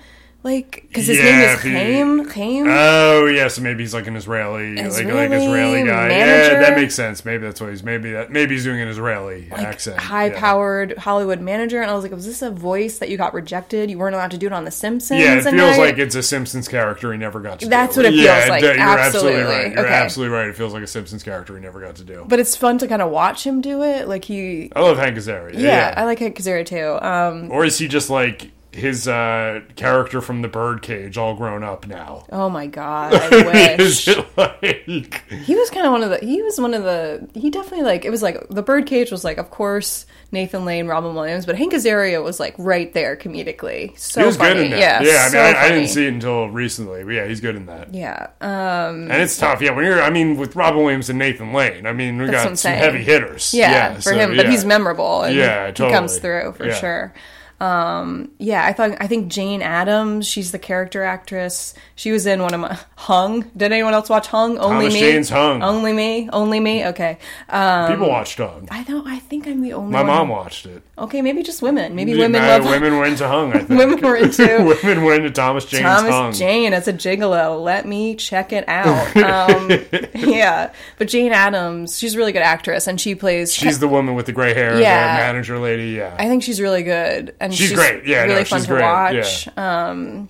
[0.43, 2.29] like because his name is he- Chaim.
[2.29, 2.67] Chaim.
[2.69, 6.09] Oh yeah, so maybe he's like an Israeli, like like Israeli Israeli guy.
[6.09, 6.53] manager?
[6.53, 7.25] Yeah, that makes sense.
[7.25, 7.83] Maybe that's what he's.
[7.83, 8.31] Maybe that.
[8.31, 9.99] Maybe he's doing an Israeli accent.
[9.99, 10.39] High yeah.
[10.39, 13.91] powered Hollywood manager, and I was like, was this a voice that you got rejected?
[13.91, 15.21] You weren't allowed to do it on The Simpsons.
[15.21, 18.03] Yeah, it and feels like it's a Simpsons character he never got to That's do.
[18.03, 18.63] what it feels yeah, like.
[18.63, 19.43] You're absolutely Absolutely.
[19.65, 19.73] right.
[19.73, 19.95] You're Okay.
[19.95, 20.49] absolutely right.
[20.49, 22.25] It feels like a Simpsons character he never got to do.
[22.29, 24.07] But it's fun to kind of watch him do it.
[24.07, 25.55] Like he, I love Hank Azaria.
[25.55, 27.05] yeah, Yeah, I like Hank Azaria too.
[27.05, 31.87] Um, Or is he just like his uh, character from the Birdcage, all grown up
[31.87, 32.25] now?
[32.31, 34.07] oh my god, I wish.
[34.37, 35.23] like?
[35.31, 36.19] He was kind of one of the.
[36.19, 37.29] He was one of the.
[37.35, 41.15] He definitely like it was like the Birdcage was like, of course, Nathan Lane, Robin
[41.15, 43.97] Williams, but Hank Azaria was like right there comedically.
[43.99, 44.55] So He was funny.
[44.55, 44.79] good in that.
[44.81, 47.57] Yeah, Yeah, I mean, I, I didn't see it until recently, but yeah, he's good
[47.57, 47.95] in that.
[47.95, 49.61] Yeah, um, And it's tough.
[49.63, 52.43] Yeah, when you're, I mean, with Robin Williams and Nathan Lane, I mean, we got
[52.45, 52.79] some saying.
[52.79, 53.55] heavy hitters.
[53.55, 54.51] yeah, for so, him, but yeah.
[54.51, 55.23] he's memorable.
[55.23, 56.75] And Yeah, he comes through for Yeah.
[56.75, 57.15] sure.
[57.59, 61.73] Um, yeah, I thought I think Jane Adams, she's the character actress.
[61.95, 63.43] She was in one of my Hung.
[63.57, 64.59] Did anyone else watch Hung?
[64.59, 65.01] Only Thomas me.
[65.01, 65.63] Jane's Hung.
[65.63, 66.29] Only me.
[66.33, 66.85] Only me.
[66.87, 67.19] Okay.
[67.49, 68.69] Um, People watched Hung.
[68.71, 69.07] I don't.
[69.07, 69.91] I think I'm the only.
[69.93, 70.07] My one.
[70.07, 70.83] mom watched it.
[70.99, 71.95] Okay, maybe just women.
[71.95, 73.53] Maybe Yeah, women love women were into Hung.
[73.53, 76.33] I think Women were into- women were into Thomas Jane's Thomas Hung.
[76.33, 77.63] Jane as a gigolo.
[77.63, 79.07] Let me check it out.
[79.37, 79.71] Um,
[80.15, 83.53] yeah, but Jane Adams, she's a really good actress, and she plays.
[83.53, 85.17] She's the woman with the gray hair, Yeah.
[85.17, 85.91] the manager lady.
[85.91, 88.05] Yeah, I think she's really good, and She's great.
[88.07, 88.83] Yeah, no, really fun she's to great.
[88.83, 89.49] watch.
[89.57, 90.29] Um,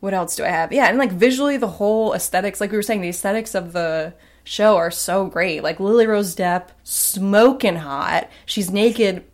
[0.00, 0.72] what else do I have?
[0.72, 4.12] Yeah, and like visually, the whole aesthetics, like we were saying, the aesthetics of the
[4.44, 5.62] show are so great.
[5.62, 8.28] Like Lily Rose Depp, smoking hot.
[8.44, 9.24] She's naked.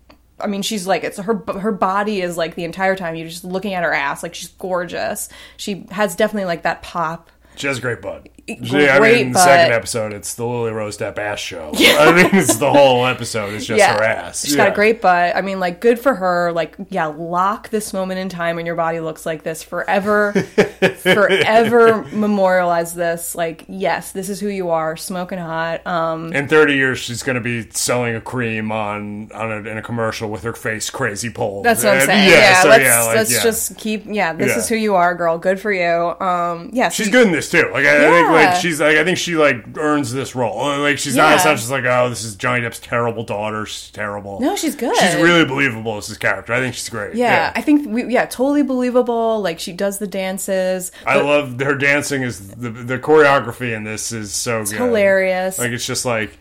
[0.41, 3.45] I mean, she's like it's her her body is like the entire time you're just
[3.45, 4.23] looking at her ass.
[4.23, 5.29] Like she's gorgeous.
[5.57, 7.31] She has definitely like that pop.
[7.57, 8.29] she has a great butt.
[8.47, 9.45] Great I mean, in the butt.
[9.45, 11.71] second episode, it's the Lily Rose Depp ass show.
[11.77, 13.55] I mean, it's the whole episode.
[13.55, 14.43] It's just yeah, her ass.
[14.43, 14.65] She's yeah.
[14.65, 15.37] got a great butt.
[15.37, 16.51] I mean, like, good for her.
[16.51, 20.33] Like, yeah, lock this moment in time when your body looks like this forever,
[20.99, 23.35] forever memorialize this.
[23.35, 25.87] Like, yes, this is who you are, smoking hot.
[25.87, 29.79] Um, In 30 years, she's going to be selling a cream on on a, in
[29.79, 31.65] a commercial with her face crazy pulled.
[31.65, 32.31] that's what I'm And- saying.
[32.31, 33.43] Yeah, so, let's yeah, like, let's yeah.
[33.43, 34.05] just keep.
[34.07, 34.59] Yeah, this Yeah.
[34.59, 35.39] is who you are, girl.
[35.39, 36.19] Good for you.
[36.21, 37.71] Um, yeah, She's good in this too.
[37.73, 38.32] Like I, I think, Yeah.
[38.33, 40.57] Like she's like I think she like earns this role.
[40.81, 41.35] Like she's not.
[41.35, 41.51] It's Yeah.
[41.53, 43.65] not just like oh, this is Johnny Depp's terrible daughter.
[43.67, 44.41] She's terrible.
[44.41, 44.97] No, she's good.
[44.97, 46.53] She's really believable as this character.
[46.53, 47.15] I think she's great.
[47.15, 49.41] Yeah, I think we, yeah, totally believable.
[49.41, 50.93] Like she does the dances.
[51.07, 52.23] I love her dancing.
[52.23, 55.59] Is the the choreography in this is so good, hilarious.
[55.59, 56.39] Like it's just like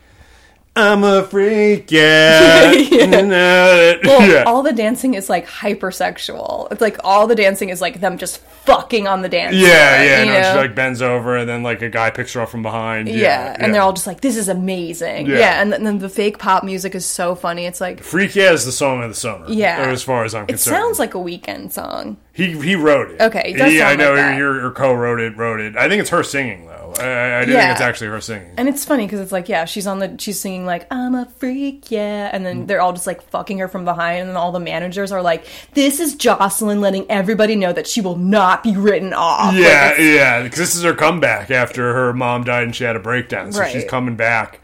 [0.73, 2.71] I'm a freak, yeah.
[2.71, 3.95] yeah.
[4.05, 4.43] Well, yeah.
[4.45, 6.71] all the dancing is like hypersexual.
[6.71, 9.53] It's like all the dancing is like them just fucking on the dance.
[9.55, 10.23] yeah, floor, yeah.
[10.23, 12.61] you No, she like bends over, and then like a guy picks her up from
[12.63, 13.09] behind.
[13.09, 15.39] Yeah, yeah, and they're all just like, "This is amazing." Yeah.
[15.39, 17.65] Yeah, and, then- then the fake pop music is so funny.
[17.65, 19.47] It's like "Freak Yeah" is the song of the summer.
[19.49, 19.77] Yeah.
[19.89, 20.75] as far as I'm it concerned.
[20.77, 22.15] It sounds like a Weeknd song.
[22.31, 23.19] He he wrote it.
[23.19, 24.37] Okay, it does He- I know like that.
[24.37, 25.35] your, your co-wrote it.
[25.35, 25.75] Wrote it.
[25.75, 26.80] I think it's her singing though.
[27.07, 27.59] I, I, do Yeah.
[27.61, 28.51] think it's actually her singing.
[28.57, 31.25] And it's funny because it's like, yeah, she's on the, she's singing like, I'm a
[31.37, 32.29] freak, yeah.
[32.31, 32.45] And Mm.
[32.45, 34.19] then they're all just like fucking her from behind.
[34.21, 37.99] And then all the managers are like, this is Jocelyn letting everybody know that she
[38.01, 39.53] will not be written off.
[39.53, 40.43] Yeah, it's- yeah.
[40.43, 43.51] Because this is her comeback after her mom died and she had a breakdown.
[43.51, 44.60] So she's coming back,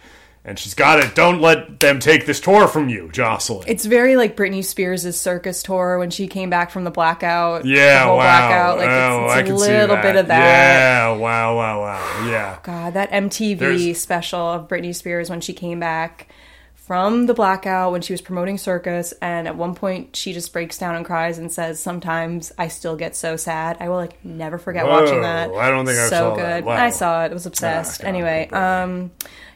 [0.48, 1.14] and she's got it.
[1.14, 3.66] Don't let them take this tour from you, Jocelyn.
[3.68, 7.66] It's very like Britney Spears' circus tour when she came back from the blackout.
[7.66, 8.16] yeah, the wow.
[8.16, 8.78] blackout.
[8.78, 10.40] Like oh, it's, it's a little bit of that.
[10.40, 12.30] Yeah, wow, wow, wow.
[12.30, 12.60] Yeah.
[12.64, 16.30] God, that MTV There's- special of Britney Spears when she came back
[16.76, 20.78] from the blackout when she was promoting circus and at one point she just breaks
[20.78, 24.58] down and cries and says sometimes i still get so sad i will like never
[24.58, 26.64] forget Whoa, watching that I don't think I so saw good that.
[26.64, 26.76] Wow.
[26.82, 29.12] i saw it i was obsessed Ah, God, anyway um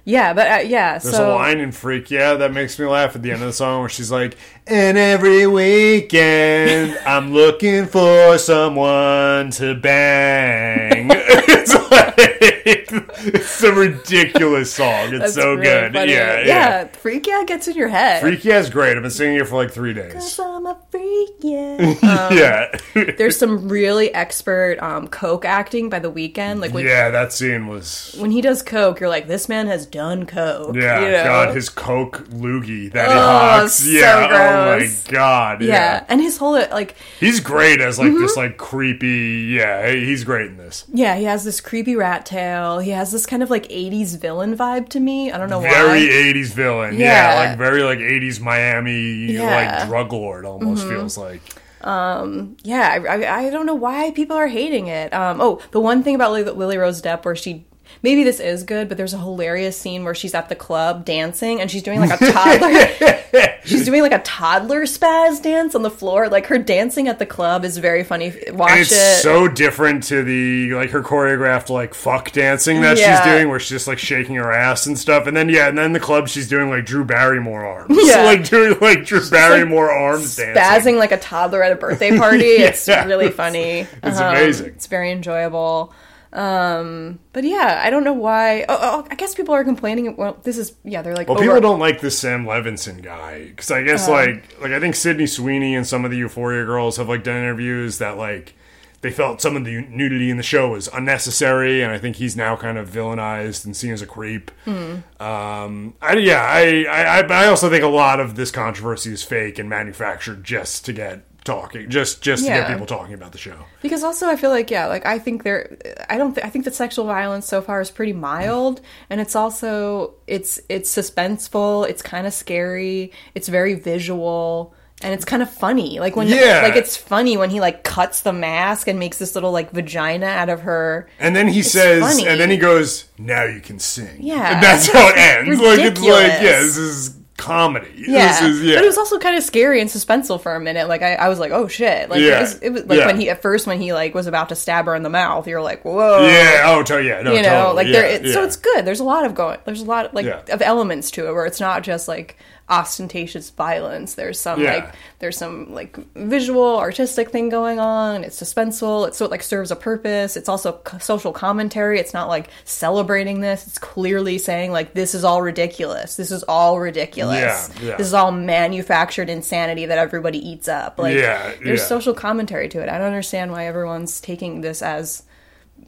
[0.05, 3.15] yeah but uh, yeah There's so a line in Freak Yeah that makes me laugh
[3.15, 4.37] at the end of the song where she's like,
[4.67, 11.07] And every weekend I'm looking for someone to bang.
[11.13, 15.13] it's like, it's a ridiculous song.
[15.13, 15.93] It's so really good.
[15.93, 16.11] funny.
[16.13, 16.45] Yeah, yeah.
[16.45, 18.95] yeah freak yeah gets in your head Freak Yeah is great.
[18.95, 20.13] I've been singing it for like three days.
[20.13, 22.75] 'Cause I'm a freak yeah Um, yeah.
[23.17, 27.67] there's some really expert um coke acting by the Weeknd like when yeah, that scene
[27.67, 28.15] was.
[28.19, 30.75] when he does coke, you're like, this man has done coke.
[30.75, 31.23] Yeah, you know?
[31.23, 33.73] God, his Coke loogie that he Oh, hawks.
[33.75, 34.89] so yeah, oh my.
[35.11, 35.61] God.
[35.61, 35.67] yeah.
[35.67, 36.05] yeah.
[36.09, 38.21] and his whole like, He's great as like Mm-hmm.
[38.21, 39.53] this like creepy.
[39.55, 40.85] Yeah, he's great in this.
[40.93, 42.50] yeah, he has this creepy rat tail.
[42.79, 45.31] He has this kind of like '80s villain vibe to me.
[45.31, 45.69] I don't know why.
[45.69, 46.97] Very '80s villain.
[46.99, 47.05] Yeah.
[47.33, 47.49] Yeah.
[47.49, 49.41] like very like '80s Miami Yeah.
[49.41, 49.79] Mm-hmm.
[49.79, 51.41] like drug lord almost feels like.
[51.81, 55.13] Um, Yeah, I, I, I don't know why people are hating it.
[55.13, 57.65] Um, oh, the one thing about Lily, Lily Rose Depp where she.
[58.03, 61.61] Maybe this is good, but there's a hilarious scene where she's at the club dancing
[61.61, 63.57] and she's doing like a toddler.
[63.63, 66.27] she's doing like a toddler spaz dance on the floor.
[66.27, 68.33] Like her dancing at the club is very funny.
[68.51, 69.21] Watch And it's it.
[69.21, 73.69] so different to the like her choreographed like fuck dancing that she's doing, where she's
[73.69, 75.27] just like shaking her ass and stuff.
[75.27, 78.23] And then yeah, and then the club she's doing like Drew Barrymore arms, Yeah.
[78.25, 80.55] like doing like Drew Barrymore arms dancing.
[80.95, 82.45] spazzing like a toddler at a birthday party.
[82.45, 83.85] It's really funny.
[84.03, 84.67] It's Um, amazing.
[84.67, 85.93] It's very enjoyable.
[86.33, 88.65] Um, but yeah, I don't know why.
[88.69, 90.15] Oh, oh, I guess people are complaining.
[90.15, 91.01] Well, this is yeah.
[91.01, 94.13] They're like, Well, over- people don't like this Sam Levinson guy because I guess Uh-huh.
[94.17, 97.37] like like I think Sydney Sweeney and some of the Euphoria girls have like done
[97.37, 98.53] interviews that like
[99.01, 102.37] they felt some of the nudity in the show was unnecessary, and I think he's
[102.37, 104.51] now kind of villainized and seen as a creep.
[104.63, 104.97] Hmm.
[105.19, 109.57] Um, I, yeah, I, I I also think a lot of this controversy is fake
[109.57, 113.55] and manufactured just to get talking, just just to get people talking about the show.
[113.81, 115.77] because also I feel like yeah, like I think there.
[116.09, 116.33] I don't.
[116.35, 120.59] Th- I think that sexual violence so far is pretty mild, and it's also it's
[120.69, 121.87] it's suspenseful.
[121.89, 123.11] It's kind of scary.
[123.35, 124.73] It's very visual.
[125.03, 125.99] and it's kind of funny.
[125.99, 126.61] Like when Yeah.
[126.61, 130.27] like it's funny when he like cuts the mask and makes this little like vagina
[130.27, 131.09] out of her.
[131.19, 132.27] And then he says, funny.
[132.27, 134.53] and then he goes, "Now you can sing." Yeah.
[134.53, 135.59] and that's how it ends.
[135.67, 136.41] Like it's like, Ridiculous.
[136.43, 137.89] yeah, this is comedy.
[138.11, 138.45] Yeah.
[138.45, 138.75] is yeah.
[138.75, 140.87] But it was also kind of scary and suspenseful for a minute.
[140.87, 142.09] Like I, I was like, oh shit.
[142.09, 142.37] Like Yeah.
[142.37, 143.05] it was, it was like Yeah.
[143.07, 145.47] when he at first when he like was about to stab her in the mouth,
[145.47, 146.25] you're like, whoa.
[146.27, 146.63] yeah.
[146.65, 147.21] Oh, to, yeah.
[147.21, 147.75] No, you know, totally.
[147.75, 148.05] like yeah, there.
[148.25, 148.85] It, So it's good.
[148.85, 149.59] There's a lot of going.
[149.65, 150.41] There's a lot like Yeah.
[150.51, 152.37] of elements to it where it's not just like
[152.71, 154.15] ostentatious violence.
[154.15, 154.75] There's some Yeah.
[154.75, 158.23] like there's some like visual artistic thing going on.
[158.23, 159.07] It's suspenseful.
[159.09, 160.37] It so it like serves a purpose.
[160.37, 161.99] It's also c- social commentary.
[161.99, 163.67] It's not like celebrating this.
[163.67, 166.15] It's clearly saying like this is all ridiculous.
[166.15, 167.69] This is all ridiculous.
[167.81, 167.97] Yeah, yeah.
[167.97, 170.97] This is all manufactured insanity that everybody eats up.
[170.97, 171.15] Like
[171.63, 172.87] there's social commentary to it.
[172.89, 175.23] I don't understand why everyone's taking this as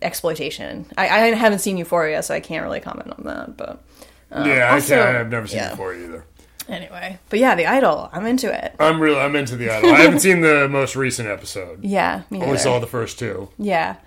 [0.01, 0.86] exploitation.
[0.97, 3.57] I, I haven't seen Euphoria, so I can't really comment on that.
[3.57, 3.84] But
[4.31, 5.17] uh, yeah, also- I can't.
[5.17, 6.25] I've never seen it either.
[6.70, 8.76] Anyway, but yeah, The Idol, I'm into it.
[8.80, 9.20] I'm really.
[9.20, 9.91] I'm into the idol.
[9.91, 11.84] I haven't seen the most recent episode.
[11.84, 12.59] Yeah, me Only neither.
[12.59, 13.49] saw the first two.
[13.57, 13.97] Yeah,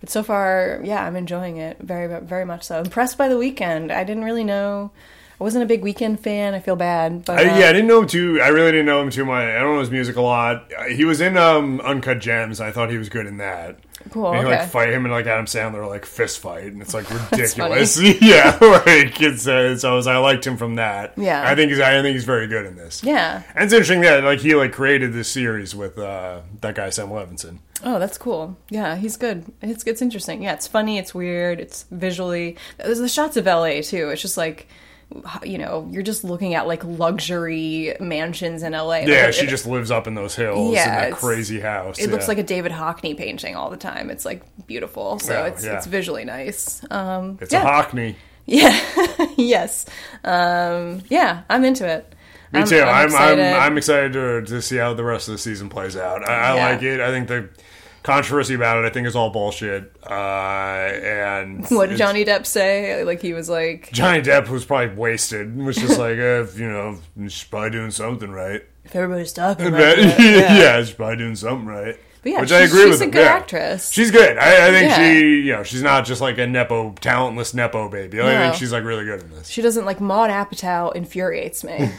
[0.00, 2.78] but so far, yeah, I'm enjoying it very, very much so.
[2.80, 3.90] Impressed by the Weeknd.
[3.90, 4.90] I didn't really know.
[5.38, 6.54] I wasn't a big Weeknd fan.
[6.54, 8.40] I feel bad, but I, uh, yeah, I didn't know him too.
[8.42, 9.44] I really didn't know him too much.
[9.44, 10.72] I don't know his music a lot.
[10.76, 12.60] Uh, He was in um, Uncut Gems.
[12.60, 13.78] I thought he was good in that.
[14.10, 14.60] Cool, And he okay.
[14.60, 18.00] like fight him and like Adam Sandler like fist fight, and it's like ridiculous.
[18.22, 21.12] yeah, like it's uh, so I, was, I liked him from that.
[21.16, 21.42] Yeah.
[21.46, 23.02] I think he's I think he's very good in this.
[23.02, 23.42] yeah.
[23.54, 27.08] And it's interesting that like he like created this series with uh, that guy Sam
[27.08, 27.58] Levinson.
[27.84, 28.56] Oh, that's cool.
[28.70, 29.44] Yeah, he's good.
[29.60, 30.42] It's it's interesting.
[30.42, 30.96] Yeah, it's funny.
[30.98, 31.58] It's weird.
[31.60, 32.56] It's visually.
[32.78, 34.08] There's the shots of LA too.
[34.10, 34.68] It's just like,
[35.44, 38.98] you know, you're just looking at like luxury mansions in LA.
[38.98, 41.98] Yeah, Like, she it- just lives up in those hills Yeah, in that crazy house.
[41.98, 44.10] It looks like a David Hockney painting all the time.
[44.10, 45.18] It's like beautiful.
[45.18, 45.76] So Yeah, it's yeah.
[45.76, 46.82] it's visually nice.
[46.90, 47.62] Um, it's yeah.
[47.62, 48.16] a Hockney.
[48.48, 48.78] Yeah.
[49.36, 49.86] yes.
[50.22, 52.14] Um, yeah, I'm into it.
[52.52, 52.78] Me too.
[52.80, 53.44] I'm I'm, excited.
[53.44, 56.22] I'm excited to, to see how the rest of the season plays out.
[56.28, 57.00] I, I like it.
[57.00, 57.48] I think the
[58.06, 59.92] controversy about it, I think, is all bullshit.
[60.08, 63.02] Uh, and what did Johnny Depp say?
[63.04, 65.56] Like he was like, Johnny Depp was probably wasted.
[65.56, 68.64] Was just like, uh, you know, she's probably doing something right.
[68.84, 70.56] if everybody's talking about But, that, yeah.
[70.56, 70.84] yeah.
[70.84, 71.98] she's probably doing something right.
[72.22, 73.32] But yeah, Which I she's- agree she's with a him, good yeah.
[73.34, 73.90] actress.
[73.92, 74.36] She's good.
[74.38, 74.96] I, I think Yeah.
[74.96, 78.20] she, you know, she's not just like a nepo, talentless nepo baby.
[78.20, 78.38] I No.
[78.40, 79.48] think she's like really good in this.
[79.48, 81.90] She doesn't like Maude Apatow infuriates me.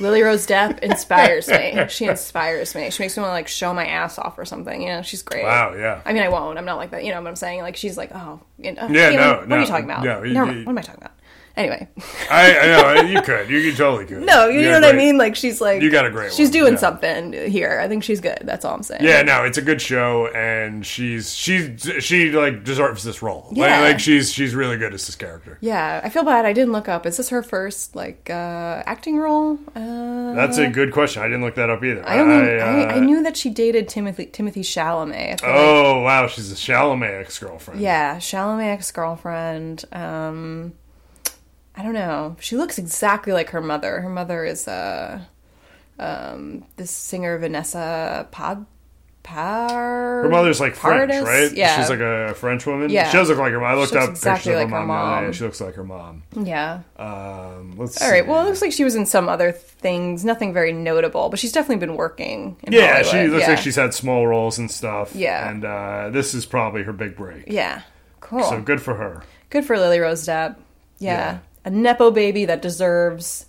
[0.00, 1.74] Lily Rose Depp inspires me.
[1.88, 2.90] She inspires me.
[2.90, 4.80] She makes me want to like show my ass off or something.
[4.82, 5.44] You know, she's great.
[5.44, 6.00] Wow, yeah.
[6.04, 6.58] I mean, I won't.
[6.58, 7.04] I'm not like that.
[7.04, 7.62] You know what I'm saying?
[7.62, 10.04] Like she's like, oh, you know, Yeah, Caitlin, no, What no, are you talking about?
[10.04, 11.12] no, you- Never- you- what am I talking about?
[11.58, 11.88] Anyway,
[12.30, 14.22] I, I know you could, you could totally could.
[14.24, 15.18] no, you, know got what I mean.
[15.18, 16.78] Like she's like, You got a great She's one, doing yeah.
[16.78, 17.80] something here.
[17.82, 18.38] I think she's good.
[18.44, 19.02] That's all I'm saying.
[19.04, 23.46] Yeah, no, it's a good show, and she's she's she like deserves this role.
[23.50, 23.80] Like, Yeah.
[23.80, 25.58] like she's she's really good as this character.
[25.60, 26.46] Yeah, I feel bad.
[26.46, 27.04] I didn't look up.
[27.06, 29.58] Is this her first like uh acting role?
[29.74, 31.22] Uh, That's a good question.
[31.22, 32.08] I didn't look that up either.
[32.08, 35.32] I only uh, I, I knew that she dated Timothy Timothy Chalamet.
[35.32, 37.80] I feel like- Oh wow, she's a Chalamet ex girlfriend.
[37.80, 39.84] Yeah, Chalamet ex girlfriend.
[39.92, 40.74] Um,
[41.78, 42.36] I don't know.
[42.40, 44.00] She looks exactly like her mother.
[44.00, 45.20] Her mother is uh,
[45.98, 48.66] um, this singer Vanessa Pod.
[49.22, 51.52] Par- Her mother's like French, right?
[51.52, 52.88] Yeah, she's like a French woman.
[52.88, 53.10] Yeah.
[53.10, 53.72] she does look like her mom.
[53.72, 55.10] I looked up exactly pictures like of her her mom.
[55.10, 55.32] Yeah, mom.
[55.34, 56.22] she looks like her mom.
[56.34, 56.80] yeah.
[56.96, 58.24] Um, let's All right.
[58.24, 58.28] see.
[58.28, 60.24] Well, it looks like she was in some other things.
[60.24, 62.56] Nothing very notable, but she's definitely been working.
[62.62, 63.50] In yeah, she looks yeah.
[63.50, 65.14] like she's had small roles and stuff.
[65.14, 65.50] Yeah.
[65.50, 67.44] and uh, this is probably her big break.
[67.48, 67.82] Yeah.
[68.20, 68.44] Cool.
[68.44, 69.22] So good for her.
[69.50, 70.56] Good for Lily Rose Depp.
[71.00, 71.12] Yeah.
[71.32, 71.38] Yeah.
[71.64, 73.46] A Nepo baby that deserves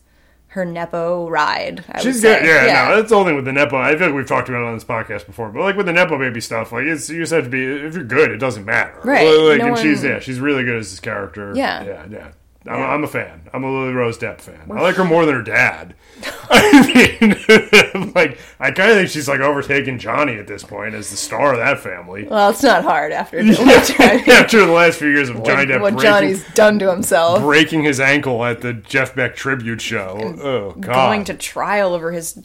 [0.53, 1.85] her Nepo ride.
[1.91, 2.41] I She's good.
[2.41, 2.47] say.
[2.47, 3.77] Yeah, no, that's the only thing with the Nepo.
[3.77, 5.93] I feel like we've talked about it on this podcast before, but like with the
[5.93, 8.65] Nepo baby stuff, like it's you just have to be if you're good, it doesn't
[8.65, 8.99] matter.
[9.03, 9.27] Right.
[9.27, 11.53] Like, No and she's yeah, she's really good as this character.
[11.55, 11.83] Yeah.
[11.83, 12.31] Yeah, yeah.
[12.67, 13.49] I'm, I'm a fan.
[13.53, 14.69] I'm a Lily Rose Depp fan.
[14.69, 15.95] I like her more than her dad.
[16.49, 21.09] I mean, like I kind of think she's like overtaking Johnny at this point as
[21.09, 22.25] the star of that family.
[22.27, 25.79] Well, it's not hard after what, Johnny- After the last few years of Johnny Depp
[25.81, 27.41] what breaking, Johnny's done to himself.
[27.41, 30.17] breaking his ankle at the Jeff Beck tribute show.
[30.41, 30.93] Oh God!
[30.93, 32.43] Going to trial over his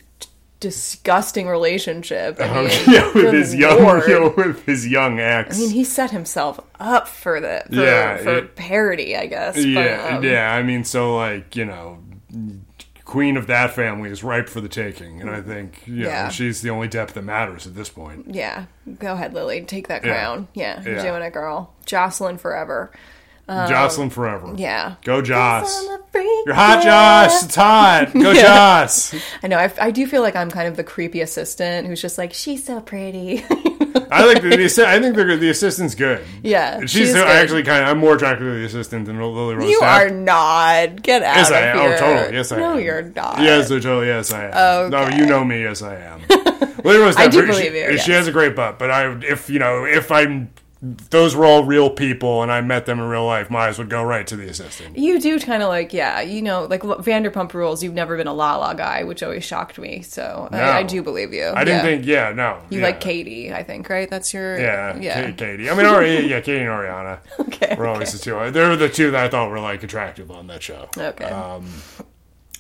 [0.65, 2.41] disgusting relationship.
[2.41, 4.03] I mean, yeah, with his young, Lord.
[4.09, 5.57] yeah, with his young ex.
[5.57, 9.57] I mean, he set himself up for the for, Yeah, for it- parody, I guess.
[9.63, 10.55] yeah, but, um, yeah.
[10.55, 11.99] I mean, so like you know,
[13.05, 16.29] queen of that family is ripe for the taking, and I think you know, Yeah.
[16.31, 18.27] she's the only Depp that matters at this point.
[18.35, 18.65] Yeah,
[18.99, 19.63] go ahead, Lily.
[19.63, 20.49] Take that crown.
[20.55, 21.03] Yeah, Yeah.
[21.03, 21.75] doing it, girl.
[21.85, 22.91] Jocelyn forever.
[23.49, 24.47] Jocelyn forever.
[24.49, 24.95] Um, Yeah.
[25.05, 25.87] Go Joss.
[25.87, 27.29] On a freak, You're hot, yeah.
[27.29, 27.43] Josh.
[27.45, 28.13] It's hot.
[28.13, 28.43] Go Yeah.
[28.43, 29.15] Joss.
[29.43, 29.59] I know.
[29.59, 32.65] I, I do feel like I'm kind of the creepy assistant who's just like, she's
[32.65, 33.45] so pretty.
[34.11, 36.25] I like the, the I think the, the assistant's good.
[36.43, 36.81] yeah.
[36.81, 37.29] She's she's so- good.
[37.29, 37.89] actually kind of.
[37.89, 39.71] I'm more attracted to the assistant than Lily Rose.
[39.71, 41.03] You are not.
[41.03, 41.79] Get out Yes, of I am.
[41.79, 41.95] here.
[41.95, 42.37] Oh, totally.
[42.37, 42.81] Yes, I no, am.
[42.81, 43.41] you're not.
[43.41, 44.07] Yes, oh, totally.
[44.07, 44.45] Yes, I
[44.85, 44.91] am.
[44.91, 45.63] No, you know me.
[45.63, 46.21] Yes, I am.
[46.85, 49.51] Lily Rose I do she- believe you, She has a great butt, but I, if
[49.51, 50.51] you know, if I'm,
[51.11, 53.89] those were all real people, and I met them in real life, my eyes would
[53.89, 54.99] go right to the assistant.
[54.99, 57.83] You do kind of like, yeah, you know, like Vanderpump Rules.
[57.83, 60.03] You've never been a Lala guy, which always shocked me.
[60.03, 60.59] So No.
[60.59, 61.47] I, I do believe you.
[61.47, 61.83] I didn't Yeah.
[61.83, 62.07] think.
[62.07, 62.59] Yeah, no.
[62.69, 62.85] you yeah.
[62.87, 63.53] like Katie.
[63.53, 64.11] I think, right?
[64.11, 65.31] That's your Yeah, yeah.
[65.31, 65.71] Katie.
[65.71, 67.19] I mean, or, yeah, Katie and Ariana.
[67.41, 68.51] Okay, We're always the two.
[68.51, 70.89] They're the two that I thought were like attractive on that show.
[70.97, 71.25] Okay.
[71.25, 71.67] Um,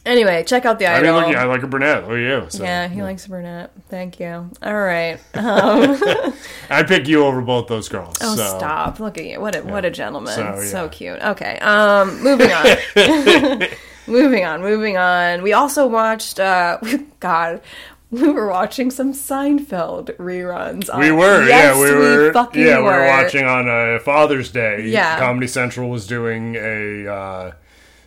[0.06, 1.28] Anyway, check out the I mean, idol.
[1.28, 2.02] look, I like a brunette.
[2.02, 2.46] Look at you.
[2.50, 2.62] So.
[2.62, 3.70] yeah, he likes a brunette.
[3.88, 4.50] Thank you.
[4.62, 5.18] All right.
[5.32, 5.98] Um,
[6.70, 8.18] I'd pick you over both those girls.
[8.20, 8.58] oh, so.
[8.58, 9.00] stop!
[9.00, 9.40] Look at you.
[9.40, 10.34] What a what a gentleman.
[10.34, 11.20] So, So, cute.
[11.22, 11.58] Okay.
[11.60, 12.76] Um, moving on.
[14.06, 14.60] moving on.
[14.60, 15.42] Moving on.
[15.42, 16.38] We also watched.
[16.38, 16.78] Uh,
[17.20, 17.62] God.
[18.10, 20.92] We were watching some Seinfeld reruns.
[20.92, 22.90] On, We were, yes, yeah, we were, yeah, we were.
[23.00, 24.86] were watching on uh, Father's Day.
[24.86, 25.18] Yeah.
[25.18, 27.52] Comedy Central was doing a uh,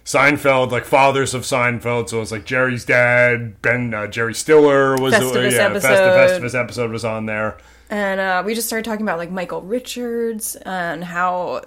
[0.07, 2.07] Seinfeld, like Fathers of Seinfeld.
[2.07, 5.89] So it was like Jerry's dad, Ben, uh, Jerry Stiller was Festivus yeah, episode.
[5.89, 7.57] Festiv- Festivus episode was on there.
[7.89, 11.61] and uh, we just started talking about like Michael Richards and how,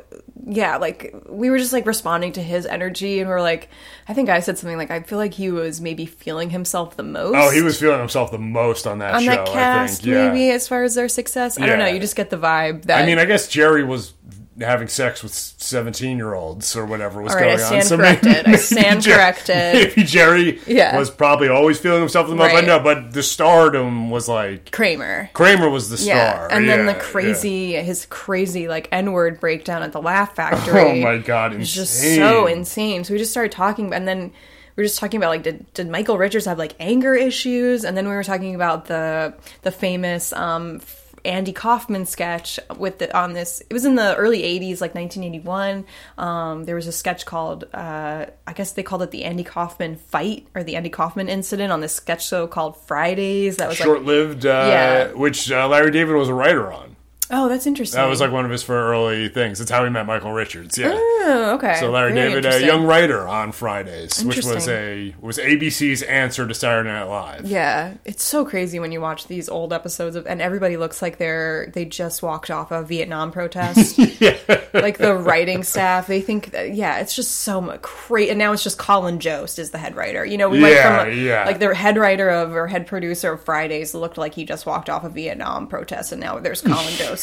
[0.47, 3.69] yeah, like we were just like responding to his energy, and we are like,
[4.09, 7.03] I think I said something like, I feel like he was maybe feeling himself the
[7.03, 7.35] most.
[7.37, 9.31] Oh, he was feeling himself the most on that on show.
[9.33, 10.07] that cast, I think.
[10.07, 10.29] Yeah.
[10.33, 11.59] maybe as far as their success.
[11.61, 11.87] I don't know.
[11.89, 13.03] You just get the vibe that.
[13.03, 14.15] I mean, I guess Jerry was
[14.61, 17.89] having sex with seventeen-year-olds or whatever was All right, I going stand on.
[17.89, 18.33] So corrected.
[18.47, 19.75] maybe- I stand Jer- corrected.
[19.97, 20.97] Maybe Jerry Yeah.
[20.99, 22.53] was probably always feeling himself in the most.
[22.53, 22.61] Right.
[22.63, 25.31] But no, but the stardom was like Kramer.
[25.33, 26.49] Kramer was the Yeah, star.
[26.53, 30.81] and then Yeah, the crazy, his crazy like N word breakdown at the Laugh Factory.
[30.81, 33.05] Oh my God, It's just so insane.
[33.05, 34.33] So we just started talking, and then
[34.77, 37.85] we were just talking about like, did did Michael Richards have like anger issues?
[37.85, 40.81] And then we were talking about the the famous um,
[41.25, 43.61] Andy Kaufman sketch with the on this.
[43.69, 45.85] It was in the early '80s, like 1981.
[46.19, 49.97] Um, there was a sketch called, uh, I guess they called it the Andy Kaufman
[49.97, 53.57] fight or the Andy Kaufman incident on this sketch show called Fridays.
[53.57, 55.13] That was short-lived, uh, Yeah.
[55.13, 56.97] which uh, Larry David was a writer on.
[57.31, 58.01] Oh, that's interesting.
[58.01, 59.61] That was like one of his for early things.
[59.61, 60.77] It's how he met Michael Richards.
[60.79, 60.93] Yeah.
[60.95, 61.77] Oh, okay.
[61.79, 66.47] So Larry Very David, a young writer on Fridays, which was a was ABC's answer
[66.47, 67.47] to Saturday Night Live.
[67.47, 71.19] Yeah, it's so crazy when you watch these old episodes of, and everybody looks like
[71.19, 73.99] they're they just walked off a Vietnam protest.
[74.21, 74.37] yeah.
[74.73, 78.31] Like the writing staff, they think, that, yeah, it's just so much crazy.
[78.31, 80.25] And now it's just Colin Jost is the head writer.
[80.25, 81.45] You know, we went Yeah, from yeah.
[81.45, 84.89] like the head writer of or head producer of Fridays looked like he just walked
[84.89, 87.20] off a Vietnam protest, and now there's Colin Jost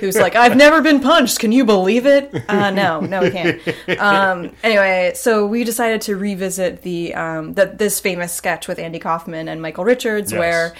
[0.00, 1.38] who's like, I've never been punched.
[1.38, 2.34] Can you believe it?
[2.48, 3.60] Uh, no, no, we can't.
[3.98, 8.98] Um, anyway, so we decided to revisit the um, the this famous sketch with Andy
[8.98, 10.38] Kaufman and Michael Richards, Yes.
[10.38, 10.74] where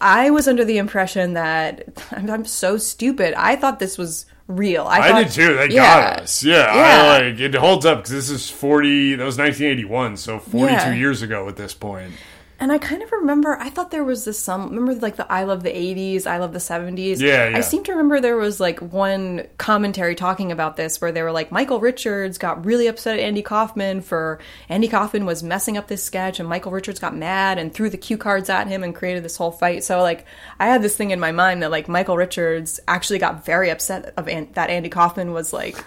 [0.00, 3.34] I was under the impression that I'm, I'm so stupid.
[3.34, 4.84] I thought this was real.
[4.84, 5.56] I, I did too.
[5.56, 6.10] They yeah.
[6.14, 6.42] got us.
[6.42, 7.12] Yeah, Yeah.
[7.14, 9.14] I like it holds up because this is forty.
[9.14, 10.94] That was nineteen eighty one, so forty two Yeah.
[10.94, 12.12] years ago at this point.
[12.60, 15.44] And I kind of remember, I thought there was this some, remember like the I
[15.44, 17.18] love the 80s, I love the 70s?
[17.18, 17.56] Yeah, yeah.
[17.56, 21.32] I seem to remember there was like one commentary talking about this where they were
[21.32, 25.88] like, Michael Richards got really upset at Andy Kaufman for, Andy Kaufman was messing up
[25.88, 28.94] this sketch and Michael Richards got mad and threw the cue cards at him and
[28.94, 29.82] created this whole fight.
[29.82, 30.26] So like,
[30.58, 34.12] I had this thing in my mind that like Michael Richards actually got very upset
[34.18, 35.82] of An- that Andy Kaufman was like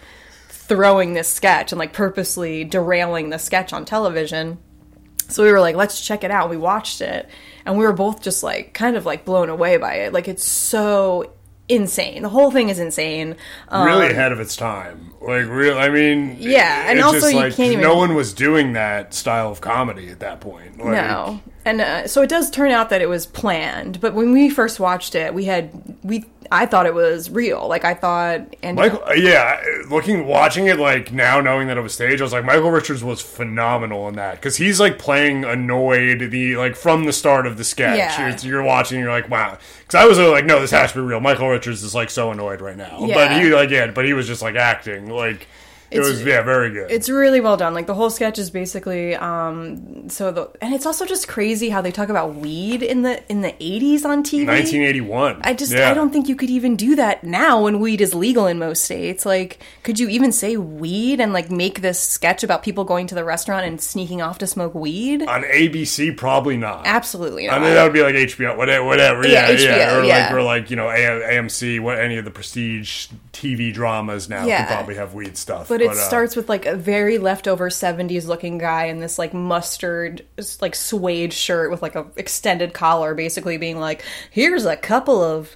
[0.50, 4.58] throwing this sketch and like purposely derailing the sketch on television.
[5.34, 6.50] So we were like, let's check it out.
[6.50, 7.28] We watched it,
[7.66, 10.14] and we were both just like, kind of like blown away by it.
[10.14, 11.32] Like, it's so
[11.70, 12.22] insane.
[12.24, 13.36] The whole thing is insane.
[13.70, 15.14] Um, Really ahead of its time.
[15.22, 15.78] Like real.
[15.78, 19.14] I mean, Yeah, and it's also you like can't even- no one was doing that
[19.14, 20.78] style of comedy at that point.
[20.78, 24.02] Like, no, and uh, so it does turn out that it was planned.
[24.02, 25.72] But when we first watched it, we had
[26.04, 27.68] we I thought it was real.
[27.68, 31.94] Like I thought, and Michael, yeah, looking, watching it like now, knowing that it was
[31.94, 36.32] staged, I was like, Michael Richards was phenomenal in that because he's like playing annoyed
[36.32, 37.98] the like from the start of the sketch.
[37.98, 38.30] Yeah.
[38.30, 41.00] You're, you're watching, you're like, wow, because I was uh, like, no, this has to
[41.00, 41.20] be real.
[41.20, 44.28] Michael Richards is like so annoyed right now, but he like yeah, but he was
[44.28, 45.48] just like acting like
[45.96, 46.90] it was yeah, very good.
[46.92, 47.74] It's really well done.
[47.74, 51.82] Like the whole sketch is basically um so the and it's also just crazy how
[51.82, 54.48] they talk about weed in the in the 80s on TV.
[54.48, 55.42] 1981.
[55.44, 55.90] I just Yeah.
[55.90, 58.86] I don't think you could even do that now when weed is legal in most
[58.86, 59.26] states.
[59.26, 63.16] Like could you even say weed and like make this sketch about people going to
[63.16, 65.24] the restaurant and sneaking off to smoke weed?
[65.28, 66.16] on ABC.
[66.16, 66.86] Probably not.
[66.86, 67.58] Absolutely not.
[67.58, 69.28] I mean, that would be like HBO, whatever, whatever.
[69.28, 70.26] Yeah, Yeah, yeah, HBO, or yeah.
[70.26, 74.68] like, or like you know, AMC, what any of the prestige TV dramas now could
[74.68, 75.68] probably have weed stuff.
[75.68, 79.34] but it uh, starts with like a very leftover 70s looking guy in this like
[79.34, 80.26] mustard
[80.62, 85.56] like suede shirt with like a extended collar basically being like here's a couple of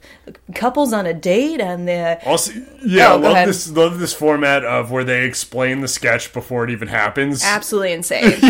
[0.56, 2.52] couples on a date and the Also,
[2.86, 3.48] yeah, Oh, love ahead.
[3.48, 3.70] this.
[3.70, 7.44] Love this format of where they explain the sketch before it even happens.
[7.46, 8.24] absolutely insane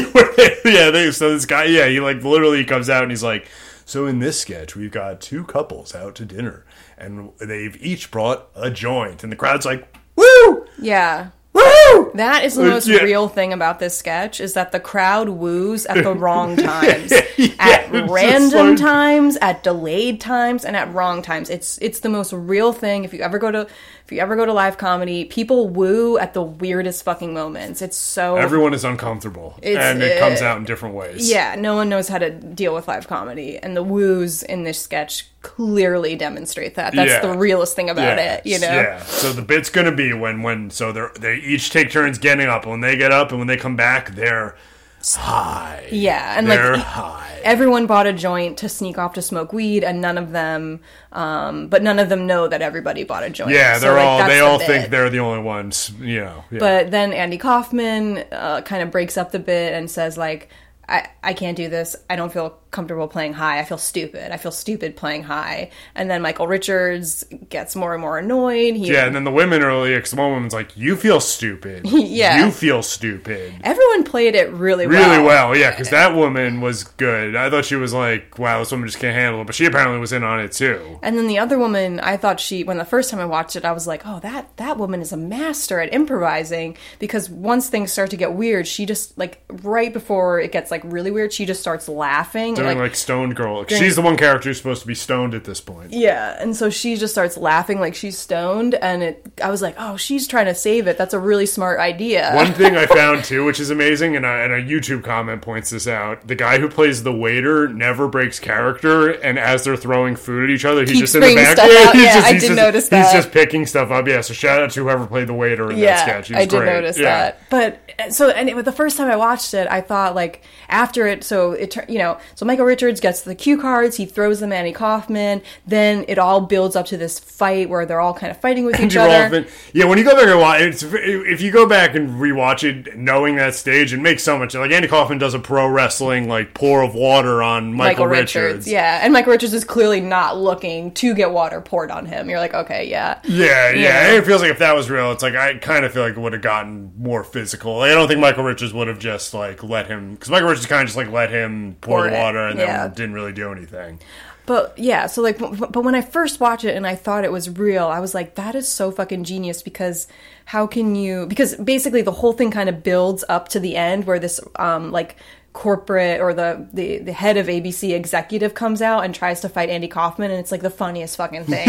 [0.65, 3.47] yeah, they, so this guy, yeah, he like literally comes out and he's like,
[3.85, 6.65] "So in this sketch, we've got two couples out to dinner,
[6.97, 12.55] and they've each brought a joint, and the crowd's like, woo, yeah woo." that is
[12.55, 12.99] the Uh, most yeah.
[13.01, 17.49] real thing about this sketch is that the crowd woos at the wrong times Yeah,
[17.59, 22.31] at random like- times at delayed times and at wrong times it's it's the most
[22.33, 23.67] real thing if you ever go to
[24.07, 27.97] if you ever go to live comedy people woo at the weirdest fucking moments it's
[27.97, 31.29] so Everyone is uncomfortable, It's, and it comes uh, out in different ways.
[31.29, 34.81] Yeah, no one knows how to deal with live comedy, and the woos in this
[34.81, 36.95] sketch clearly demonstrate that.
[36.95, 37.19] That's Yeah.
[37.19, 38.67] the realest thing about Yeah, it, you know.
[38.71, 38.99] Yeah.
[39.03, 42.65] So the bit's gonna be when when so they they each take turns getting up.
[42.65, 44.55] When they get up and when they come back, they're
[45.01, 45.87] high.
[45.91, 47.39] Yeah, and they're like high.
[47.43, 50.81] everyone bought a joint to sneak off to smoke weed, and none of them,
[51.11, 53.51] um, but none of them know that everybody bought a joint.
[53.51, 54.67] Yeah, they're like, all they the all bit.
[54.67, 55.91] think they're the only ones.
[55.99, 56.43] You know.
[56.51, 56.59] Yeah.
[56.59, 60.49] But then Andy Kaufman uh, kind of breaks up the bit and says like.
[60.89, 61.97] I, I can't do this.
[62.09, 63.59] I don't feel comfortable playing high.
[63.59, 64.31] I feel stupid.
[64.31, 65.71] I feel stupid playing high.
[65.95, 68.75] And then Michael Richards gets more and more annoyed.
[68.75, 71.85] He, Yeah, and then the women are like, because one woman's like, "You feel stupid.
[72.07, 72.45] Yeah.
[72.45, 75.09] you feel stupid." Everyone played it really well.
[75.09, 77.35] Really well, yeah, because that woman was good.
[77.35, 79.99] I thought she was like, "Wow, this woman just can't handle it," but she apparently
[79.99, 80.99] was in on it too.
[81.01, 83.65] And then the other woman, I thought she when the first time I watched it,
[83.65, 87.91] I was like, "Oh, that that woman is a master at improvising." Because once things
[87.91, 91.45] start to get weird, she just like right before it gets like really weird, she
[91.45, 92.56] just starts laughing.
[92.57, 93.65] Doing like, like, stoned girl.
[93.67, 95.91] She's the one character who's supposed to be stoned at this point.
[95.91, 99.25] yeah, and so she just starts laughing like she's stoned, and it.
[99.43, 100.97] I was like, "Oh, she's trying to save it.
[100.97, 104.29] That's a really smart idea." One thing I found too, which is amazing, and a,
[104.29, 108.39] and a YouTube comment points this out: the guy who plays the waiter never breaks
[108.39, 111.57] character, and as they're throwing food at each other, he's Keeps just in the back.
[111.57, 111.93] stuff out.
[111.95, 113.03] he's Yeah, just, I he's did just- notice that.
[113.05, 114.07] He's just picking stuff up.
[114.07, 116.27] Yeah, so shout out to whoever played the waiter in that sketch.
[116.29, 116.65] He was I did great.
[116.73, 117.31] notice Yeah.
[117.31, 117.39] that.
[117.49, 117.79] But
[118.13, 121.51] so and it, the first time I watched it, I thought like after it, so
[121.53, 124.71] it you know, so Michael Richards gets the cue cards, he throws them at Andy
[124.71, 128.65] Kaufman, then it all builds up to this fight where they're all kind of fighting
[128.65, 129.45] with each other.
[129.73, 132.97] Yeah, when you go back and watch, it's, if you go back and rewatch it,
[132.97, 134.55] knowing that stage, it makes so much.
[134.55, 138.35] Like Andy Kaufman does a pro wrestling like pour of water on Michael, Michael Richards.
[138.35, 142.29] Richards, yeah, and Michael Richards is clearly not looking to get water poured on him.
[142.29, 143.87] You're like, okay, yeah, Yeah, yeah.
[143.87, 144.17] Yeah.
[144.17, 146.19] It feels like if that was real, it's like I kind of feel like it
[146.19, 147.77] would have gotten more physical.
[147.79, 150.65] Like, I don't think Michael Richards would have just like let him because Michael Richards
[150.67, 152.87] kind of just like let him pour Pour the it, water and yeah.
[152.87, 153.99] then didn't really do anything.
[154.45, 157.31] But yeah, so like, but but when I first watched it and I thought it
[157.33, 160.07] was real, I was like, that is so fucking genius because
[160.45, 161.25] how can you?
[161.25, 164.93] Because basically the whole thing kind of builds up to the end where this, um,
[164.93, 165.17] like
[165.57, 169.69] corporate or the, the the head of ABC executive comes out and tries to fight
[169.71, 171.63] Andy Kaufman and it's like the funniest fucking thing.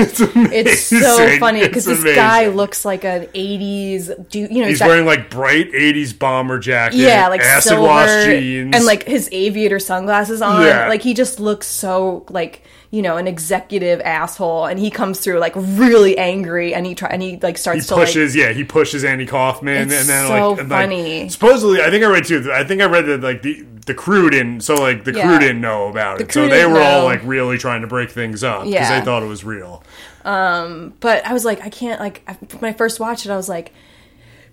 [0.52, 4.78] it's, so funny because It's this guy looks like an 80s dude, you know, He's
[4.78, 9.04] got- wearing like bright '80s bomber jacket, yeah, like acid silver wash jeans, and like
[9.04, 10.62] his aviator sunglasses on.
[10.66, 10.88] Yeah.
[10.88, 15.38] Like he just looks so like you know an executive asshole, and he comes through
[15.38, 18.52] like really angry, and he try and he like starts he to like pushes, yeah,
[18.52, 21.28] he pushes Andy Kaufman, It's and then so like, and, like, funny.
[21.30, 22.50] supposedly, I think I read too.
[22.52, 25.60] I think I read that like the the crew didn't, so like the crew didn't
[25.60, 28.72] know about it, so they were all like really trying to break things up because
[28.74, 29.00] Yeah.
[29.00, 29.82] they thought it was real.
[30.24, 33.48] but I was like, I can't like I- when I first watched it, I was
[33.48, 33.72] like,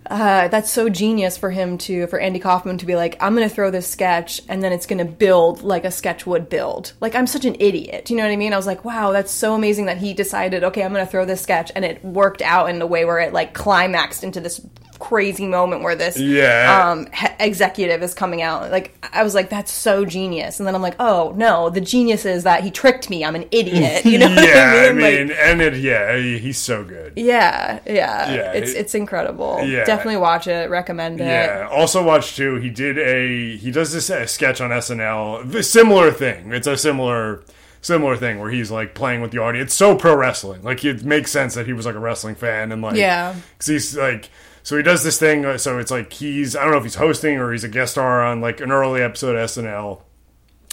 [0.09, 3.49] uh, that's so genius for him to for Andy Kaufman to be like, I'm gonna
[3.49, 6.93] throw this sketch and then it's gonna build like a sketch would build.
[7.01, 8.53] Like I'm such an idiot, you know what I mean?
[8.53, 11.41] I was like, wow, that's so amazing that he decided, okay, I'm gonna throw this
[11.41, 14.61] sketch and it worked out in a way where it like climaxed into this
[14.99, 16.89] crazy moment where this Yeah.
[16.91, 20.75] um he- executive is coming out like i was like that's so genius and then
[20.75, 24.17] i'm like oh no the genius is that he tricked me i'm an idiot you
[24.17, 27.13] know what yeah, i I mean, Like, and it, yeah, he's so good.
[27.15, 29.61] yeah, yeah, Yeah, It's it- it's incredible.
[29.63, 29.83] yeah.
[29.85, 30.69] Definitely watch it.
[30.69, 31.25] Recommend it.
[31.25, 31.67] Yeah.
[31.71, 32.55] Also, watch too.
[32.57, 35.51] He did a he does this uh, sketch on SNL.
[35.51, 36.51] The similar thing.
[36.53, 37.43] It's a similar
[37.81, 39.67] similar thing where he's like playing with the audience.
[39.67, 40.63] It's so pro wrestling.
[40.63, 43.35] Like it makes sense that he was like a wrestling fan and like Yeah.
[43.57, 44.29] because he's like.
[44.65, 45.45] So he does this thing.
[45.45, 47.91] uh, So it's like he's I don't know if he's hosting or he's a guest
[47.93, 50.01] star on like an early episode of SNL.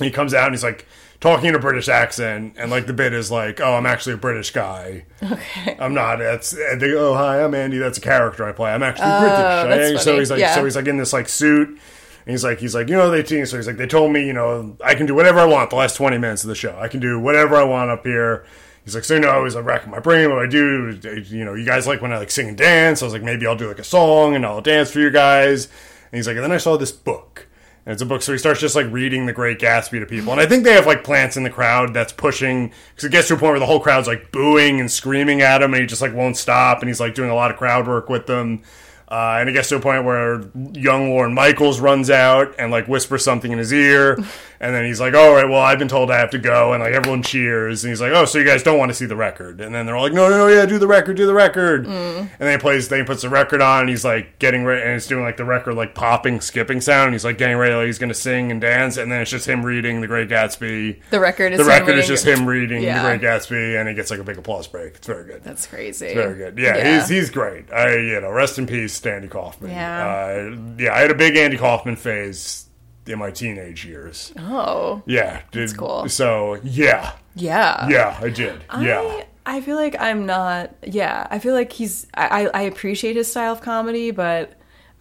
[0.01, 0.87] He comes out and he's like
[1.21, 4.17] talking in a British accent, and like the bit is like, "Oh, I'm actually a
[4.17, 5.05] British guy.
[5.23, 7.77] Okay, I'm not." That's they go, "Oh, hi, I'm Andy.
[7.77, 8.73] That's a character I play.
[8.73, 10.55] I'm actually British." Oh, that's And so he's like, Yeah.
[10.55, 11.69] so he's like in this like suit.
[11.69, 11.79] And
[12.31, 13.45] he's like, he's like, you know, they team.
[13.47, 15.77] So he's like, they told me, you know, I can do whatever I want the
[15.77, 16.79] last 20 minutes of the show.
[16.81, 18.45] I can do whatever I want up here.
[18.85, 20.31] He's like, so you know, I was like racking my brain.
[20.31, 23.03] What I do, you know, you guys like when I like sing and dance.
[23.03, 25.67] I was like, maybe I'll do like a song and I'll dance for you guys.
[25.67, 27.49] And he's like, and then I saw this book.
[27.85, 30.31] And it's a book, so he starts just like reading The Great Gatsby to people.
[30.31, 33.27] And I think they have like plants in the crowd that's pushing, because it gets
[33.27, 35.87] to a point where the whole crowd's like booing and screaming at him, and he
[35.89, 36.79] just like won't stop.
[36.81, 38.63] And he's like doing a lot of crowd work with them.
[39.13, 40.41] Uh, and it gets to a point where
[40.73, 44.15] young Lorne Michaels runs out and like whispers something in his ear,
[44.59, 46.83] and then he's like, "All right, well, I've been told I have to go," and
[46.83, 49.15] like everyone cheers, and he's like, "Oh, so you guys don't want to see the
[49.15, 51.35] record?" And then they're all like, "No, no, no, yeah, do the record, do the
[51.35, 54.65] record." And then he plays, then he puts the record on, and he's like getting
[54.65, 57.09] ready, and it's doing like the record like popping, skipping sound.
[57.09, 59.47] And he's like getting ready, like he's gonna sing and dance, and then it's just
[59.47, 61.01] him reading The Great Gatsby.
[61.11, 63.03] The record is The record is just him reading Yeah.
[63.03, 64.95] The Great Gatsby, and he gets like a big applause break.
[64.95, 65.45] It's very good.
[65.45, 66.15] That's crazy.
[66.15, 66.57] Very good.
[66.57, 67.71] Yeah, he's he's great.
[67.71, 69.71] I you know, rest in peace, Andy Kaufman.
[69.71, 70.07] Yeah.
[70.07, 70.95] uh, yeah.
[70.95, 72.67] I had a big Andy Kaufman phase
[73.07, 74.33] in my teenage years.
[74.39, 76.09] oh, Yeah, did, cool.
[76.09, 77.89] So yeah, yeah.
[77.89, 78.65] yeah, I did.
[78.81, 79.27] yeah, I,
[79.57, 80.75] I feel like I'm not.
[80.85, 82.07] Yeah, I feel like he's.
[82.15, 84.55] I, I I appreciate his style of comedy, but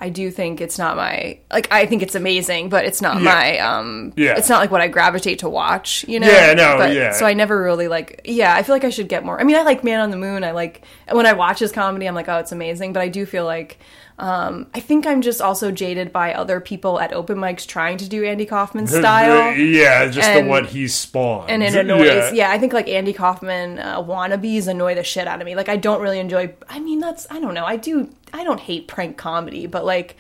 [0.04, 1.38] I do think it's not my.
[1.54, 3.24] Like, I think it's amazing, but it's not Yeah.
[3.24, 3.60] my.
[3.60, 4.36] Um, Yeah.
[4.36, 6.04] It's not like what I gravitate to watch.
[6.08, 6.28] You know.
[6.28, 7.12] Yeah, no, But- yeah.
[7.12, 8.22] So I never really like.
[8.26, 9.40] Yeah, I feel like I should get more.
[9.40, 10.44] I mean, I like Man on the Moon.
[10.44, 10.82] I like
[11.12, 12.08] when I watch his comedy.
[12.08, 12.94] I'm like, oh, it's amazing.
[12.94, 13.78] But I do feel like.
[14.22, 18.08] Um, I think I'm just also jaded by other people at open mics trying to
[18.08, 19.56] do Andy Kaufman style.
[19.58, 22.32] yeah, just And- the what he spawned, and it annoys.
[22.32, 22.52] Yeah.
[22.52, 25.56] I think like Andy Kaufman uh, wannabes annoy the shit out of me.
[25.56, 26.54] Like I don't really enjoy.
[26.70, 27.66] I mean, that's I don't know.
[27.66, 28.10] I do.
[28.32, 30.18] I don't hate prank comedy, but like,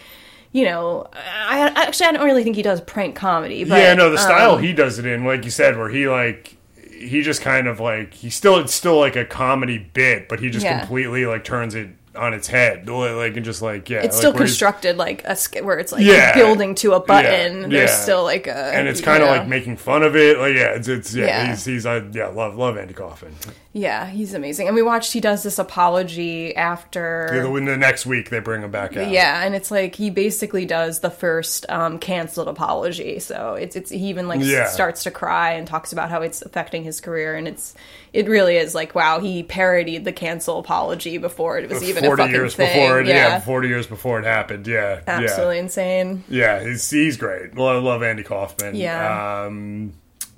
[0.51, 3.63] you know, I, I actually I don't really think he does prank comedy.
[3.65, 6.07] But, yeah, no, the style um, he does it in, like you said, where he
[6.07, 6.57] like
[6.91, 10.49] he just kind of like he still it's still like a comedy bit, but he
[10.49, 10.79] just Yeah.
[10.79, 14.33] completely like turns it on its head, like and just like yeah, it's like, still
[14.33, 16.35] constructed like a sk- where it's like Yeah.
[16.35, 17.61] building to a button.
[17.63, 17.95] Yeah, There's yeah.
[17.95, 20.37] still like a and it's kind of like making fun of it.
[20.37, 21.47] Like yeah, it's, it's yeah, Yeah.
[21.51, 23.33] he's he's I yeah love love Andy Kaufman.
[23.73, 24.67] Yeah, he's amazing.
[24.67, 27.31] And we watched he does this apology after.
[27.33, 29.09] Yeah, the, the next week they bring him back out.
[29.09, 33.19] Yeah, and it's like he basically does the first um, canceled apology.
[33.19, 34.65] So it's it's he even like s- Yeah.
[34.67, 37.73] starts to cry and talks about how it's affecting his career, and it's
[38.11, 42.07] it really is like wow, he parodied the cancel apology before it was even a
[42.07, 42.67] forty years thing.
[42.77, 43.15] before it, yeah.
[43.15, 44.67] yeah, forty years before it happened.
[44.67, 46.23] Yeah, absolutely insane.
[46.27, 46.67] yeah, yeah.
[46.67, 47.55] He's he's great.
[47.55, 48.75] Well, I love Andy Kaufman.
[48.75, 49.43] Yeah.
[49.45, 49.93] Um,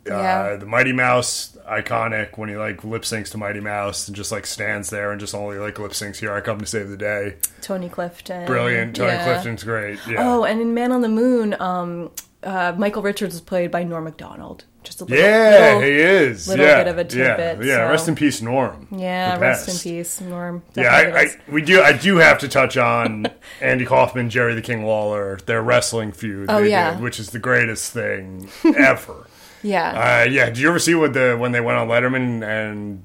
[0.05, 0.13] Yeah.
[0.15, 4.31] Uh, the Mighty Mouse iconic when he like lip syncs to Mighty Mouse and just
[4.31, 6.17] like stands there and just only like lip syncs.
[6.17, 7.35] Here I come to save the day.
[7.61, 8.95] Tony Clifton, Brilliant.
[8.95, 9.23] Tony yeah.
[9.23, 9.99] Clifton's great.
[10.07, 10.17] Yeah.
[10.19, 12.11] Oh, and in Man on the Moon, um,
[12.43, 14.65] uh, Michael Richards was played by Norm Macdonald.
[14.83, 16.45] Just a little, yeah, little- he is.
[16.49, 16.83] little yeah.
[16.83, 17.85] bit of a tidbit, Yeah, yeah.
[17.87, 18.87] so- Rest in peace, Norm.
[18.91, 20.61] yeah, rest in peace, Norm.
[20.75, 21.81] Yeah, I, I, we do.
[21.81, 23.27] I do have to touch on
[23.61, 26.47] Andy Kaufman, Jerry the King Lawler, their wrestling feud.
[26.49, 26.95] Oh, they yeah.
[26.95, 29.27] did, which is the greatest thing ever.
[29.63, 30.21] Yeah.
[30.21, 33.03] uh, yeah, did you ever see what the when they went on Letterman and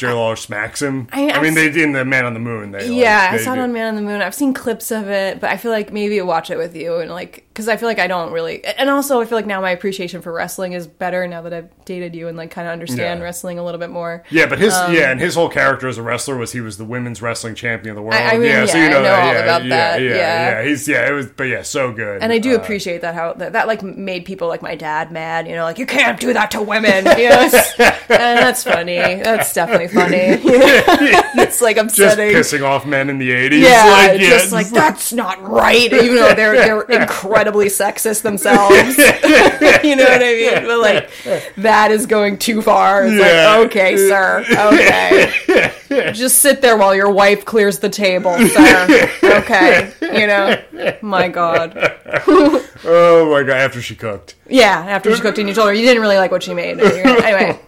[0.00, 1.08] Jerry Lawler smacks him?
[1.12, 2.72] I- I, mean, they did in the Man on the Moon.
[2.72, 4.20] They, like, Yeah, I saw it on Man on the Moon.
[4.22, 6.96] I've seen clips of it, but I feel like maybe I'll watch it with you
[6.96, 9.60] and like because I feel like I don't really, and also I feel like now
[9.60, 12.72] my appreciation for wrestling is better now that I've dated you and like kind of
[12.72, 13.24] understand Yeah.
[13.24, 14.24] wrestling a little bit more.
[14.30, 16.84] Yeah, but his yeah, and his whole character as a wrestler was he was the
[16.84, 18.14] women's wrestling champion of the world.
[18.14, 20.08] I mean, yeah, so you know, I know that, all yeah, about yeah, that, Yeah,
[20.14, 20.60] yeah.
[20.62, 22.22] yeah, he's yeah, it was, but yeah, so good.
[22.22, 25.12] And I do Uh, appreciate that how that, that like made people like my dad
[25.12, 25.46] mad.
[25.46, 27.04] You know, like you can't do that to women.
[27.18, 27.40] You know,
[27.78, 28.96] and that's funny.
[28.96, 30.16] That's definitely funny.
[31.42, 32.34] it's like just upsetting.
[32.34, 33.62] pissing off men in the eighties.
[33.62, 35.92] Yeah, like, yeah, just like that's not right.
[35.92, 40.64] Even though they're they're incredibly sexist themselves, you know what I mean.
[40.66, 41.10] But like
[41.56, 43.04] that is going too far.
[43.06, 43.56] It's Yeah.
[43.56, 49.10] like okay, sir, okay, just sit there while your wife clears the table, sir.
[49.22, 50.60] Okay, you know,
[51.02, 51.72] my God,
[52.84, 54.34] oh my god, after she cooked.
[54.48, 54.84] yeah.
[54.88, 56.80] After she cooked and you told her you didn't really like what she made.
[56.80, 57.58] Anyway,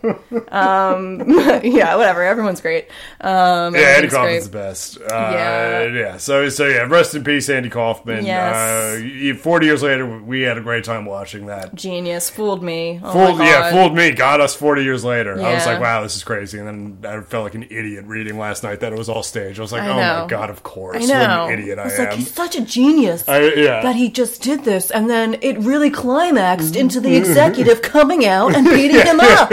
[0.48, 1.20] um,
[1.64, 2.11] yeah, whatever.
[2.20, 2.88] Everyone's great.
[3.20, 4.52] Um, Yeah, Andy Kaufman's great.
[4.52, 4.98] the best.
[4.98, 5.84] Uh, Yeah.
[5.86, 6.16] yeah.
[6.18, 8.24] So so yeah, rest in peace, Andy Kaufman.
[8.26, 8.54] Yes.
[9.00, 11.74] Uh, Forty years later, we had a great time watching that.
[11.74, 13.00] Genius fooled me.
[13.02, 14.10] Oh Fooled, yeah, fooled me.
[14.12, 15.40] Got us forty years later.
[15.40, 16.58] I was like, wow, this is crazy.
[16.58, 19.58] And then I felt like an idiot reading last night that it was all staged.
[19.58, 20.22] I was like, I oh know.
[20.22, 21.02] my god, of course.
[21.02, 21.44] I know.
[21.44, 22.04] What an idiot I it's am.
[22.06, 23.82] like he's such a genius I, yeah.
[23.82, 28.54] that he just did this, and then it really climaxed into the executive coming out
[28.54, 29.50] and beating him up.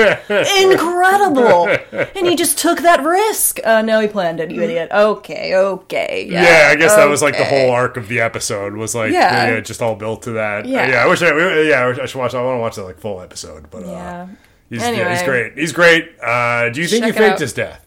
[0.74, 1.68] Incredible!
[1.92, 3.60] And he just took that risk.
[3.64, 4.90] Uh, no, he planned it, you idiot.
[4.92, 6.44] Okay, okay, yeah.
[6.44, 7.62] yeah, I guess that was like the okay.
[7.68, 9.52] whole arc of the episode was like Yeah.
[9.54, 10.66] yeah, just all built to that.
[10.66, 10.88] Yeah.
[10.90, 11.04] yeah.
[11.04, 11.28] I wish I
[11.64, 12.34] yeah I, wish I should watch.
[12.34, 14.28] I want to watch that like full episode, but uh, Yeah.
[14.70, 15.58] he's yeah, he's great.
[15.58, 16.10] He's great.
[16.22, 17.40] Uh, do you think Check he it faked out.
[17.40, 17.86] his death?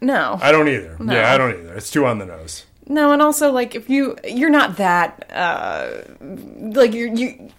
[0.00, 0.96] No, I don't either.
[1.04, 1.74] Yeah, I don't either.
[1.74, 2.64] It's too on the nose.
[2.86, 7.50] no, and also like if you you're not that uh like you're you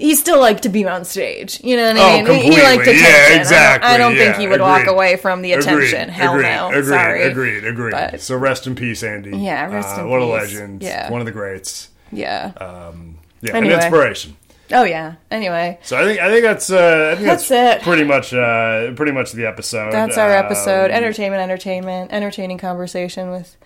[0.00, 1.60] he still liked to be on stage.
[1.62, 2.42] You know what Oh, I mean?
[2.42, 3.04] He- He liked attention.
[3.04, 3.88] Yeah, I don't- exactly.
[3.90, 6.00] I don't, think he would walk away from the attention.
[6.08, 6.68] Agreed, Hell agreed, no.
[6.68, 6.84] Agreed.
[6.88, 7.22] Sorry.
[7.24, 7.64] Agreed.
[7.64, 7.90] Agreed.
[7.92, 9.36] But- so rest in peace, Andy.
[9.36, 10.32] Yeah, rest Uh, in what a peace.
[10.54, 10.82] legend.
[10.82, 11.10] Yeah.
[11.10, 11.88] One of the greats.
[12.12, 12.52] Yeah.
[12.56, 13.74] Um, Yeah, Anyway.
[13.74, 14.36] an inspiration.
[14.72, 15.14] oh yeah.
[15.30, 17.82] Anyway, So I think I think that's uh, I think that's, That's it.
[17.84, 19.92] pretty much uh, pretty much the episode.
[19.92, 20.90] that's our episode.
[20.90, 23.56] Um, Entertainment, entertainment, entertaining conversation with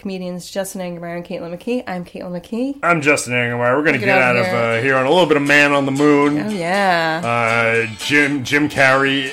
[0.00, 1.84] comedians Justin Angermeyer and Caitlin McKee.
[1.86, 2.78] I'm Caitlin McKee.
[2.82, 3.76] I'm Justin Angermeyer.
[3.76, 4.54] We're gonna Get get, out of here.
[4.56, 6.38] uh, here on a little bit of Man on the Moon.
[6.38, 7.20] Oh yeah.
[7.22, 9.32] Uh, Jim Jim Carrey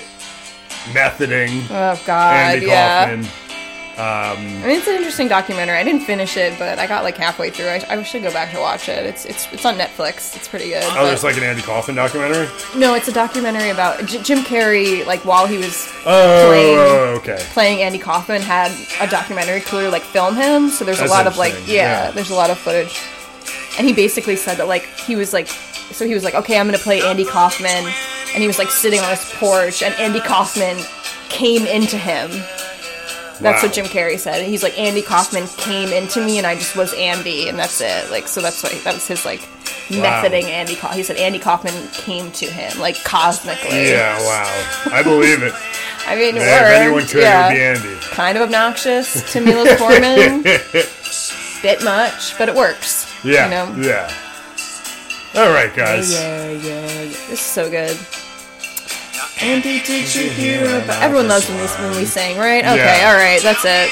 [0.91, 2.35] methoding oh God.
[2.35, 3.15] Andy yeah.
[3.15, 3.46] Kaufman.
[3.97, 5.75] Um, I mean, it's an interesting documentary.
[5.77, 7.65] I didn't finish it, but I got like halfway through.
[7.67, 9.05] I, I should go back to watch it.
[9.07, 10.35] It's it's it's on Netflix.
[10.35, 10.83] It's pretty good.
[10.85, 12.47] oh, there's like an Andy Kaufman documentary.
[12.75, 15.03] no, it's a documentary about J- Jim Carrey.
[15.05, 17.37] Like while he was Oh, okay.
[17.53, 18.71] playing Andy Kaufman, had
[19.01, 20.69] a documentary crew like film him.
[20.69, 22.11] So there's That's a lot of like yeah, yeah.
[22.11, 23.01] there's a lot of footage.
[23.79, 26.67] And he basically said that like he was like so he was like okay I'm
[26.67, 27.91] gonna play Andy Kaufman,
[28.35, 30.77] and he was like sitting on his porch, and Andy Kaufman
[31.29, 32.29] came into him.
[33.39, 33.67] That's Wow.
[33.69, 34.45] what Jim Carrey said.
[34.45, 38.09] He's like Andy Kaufman came into me, and I just was Andy, and that's it.
[38.11, 39.41] Like so, that's like that was his like
[39.91, 40.21] Wow.
[40.23, 40.75] methoding Andy.
[40.75, 43.89] Ka- he said Andy Kaufman came to him like cosmically.
[43.91, 44.91] Yeah, wow.
[44.91, 45.53] I believe it.
[46.07, 47.47] I mean, Yeah, if anyone could, yeah.
[47.49, 47.99] it would be Andy.
[48.01, 50.41] Kind of obnoxious to Milos Forman.
[51.61, 53.05] Bit much, but it works.
[53.25, 53.87] Yeah, You know?
[53.89, 54.13] yeah.
[55.35, 56.13] All right, guys.
[56.13, 57.03] Yeah, yeah, yeah.
[57.03, 57.97] This is so good.
[59.41, 61.01] Andy, did you hear about?
[61.03, 62.63] Everyone loves when we when we sing, right?
[62.65, 63.09] Okay, Yeah.
[63.09, 63.89] all right, that's it.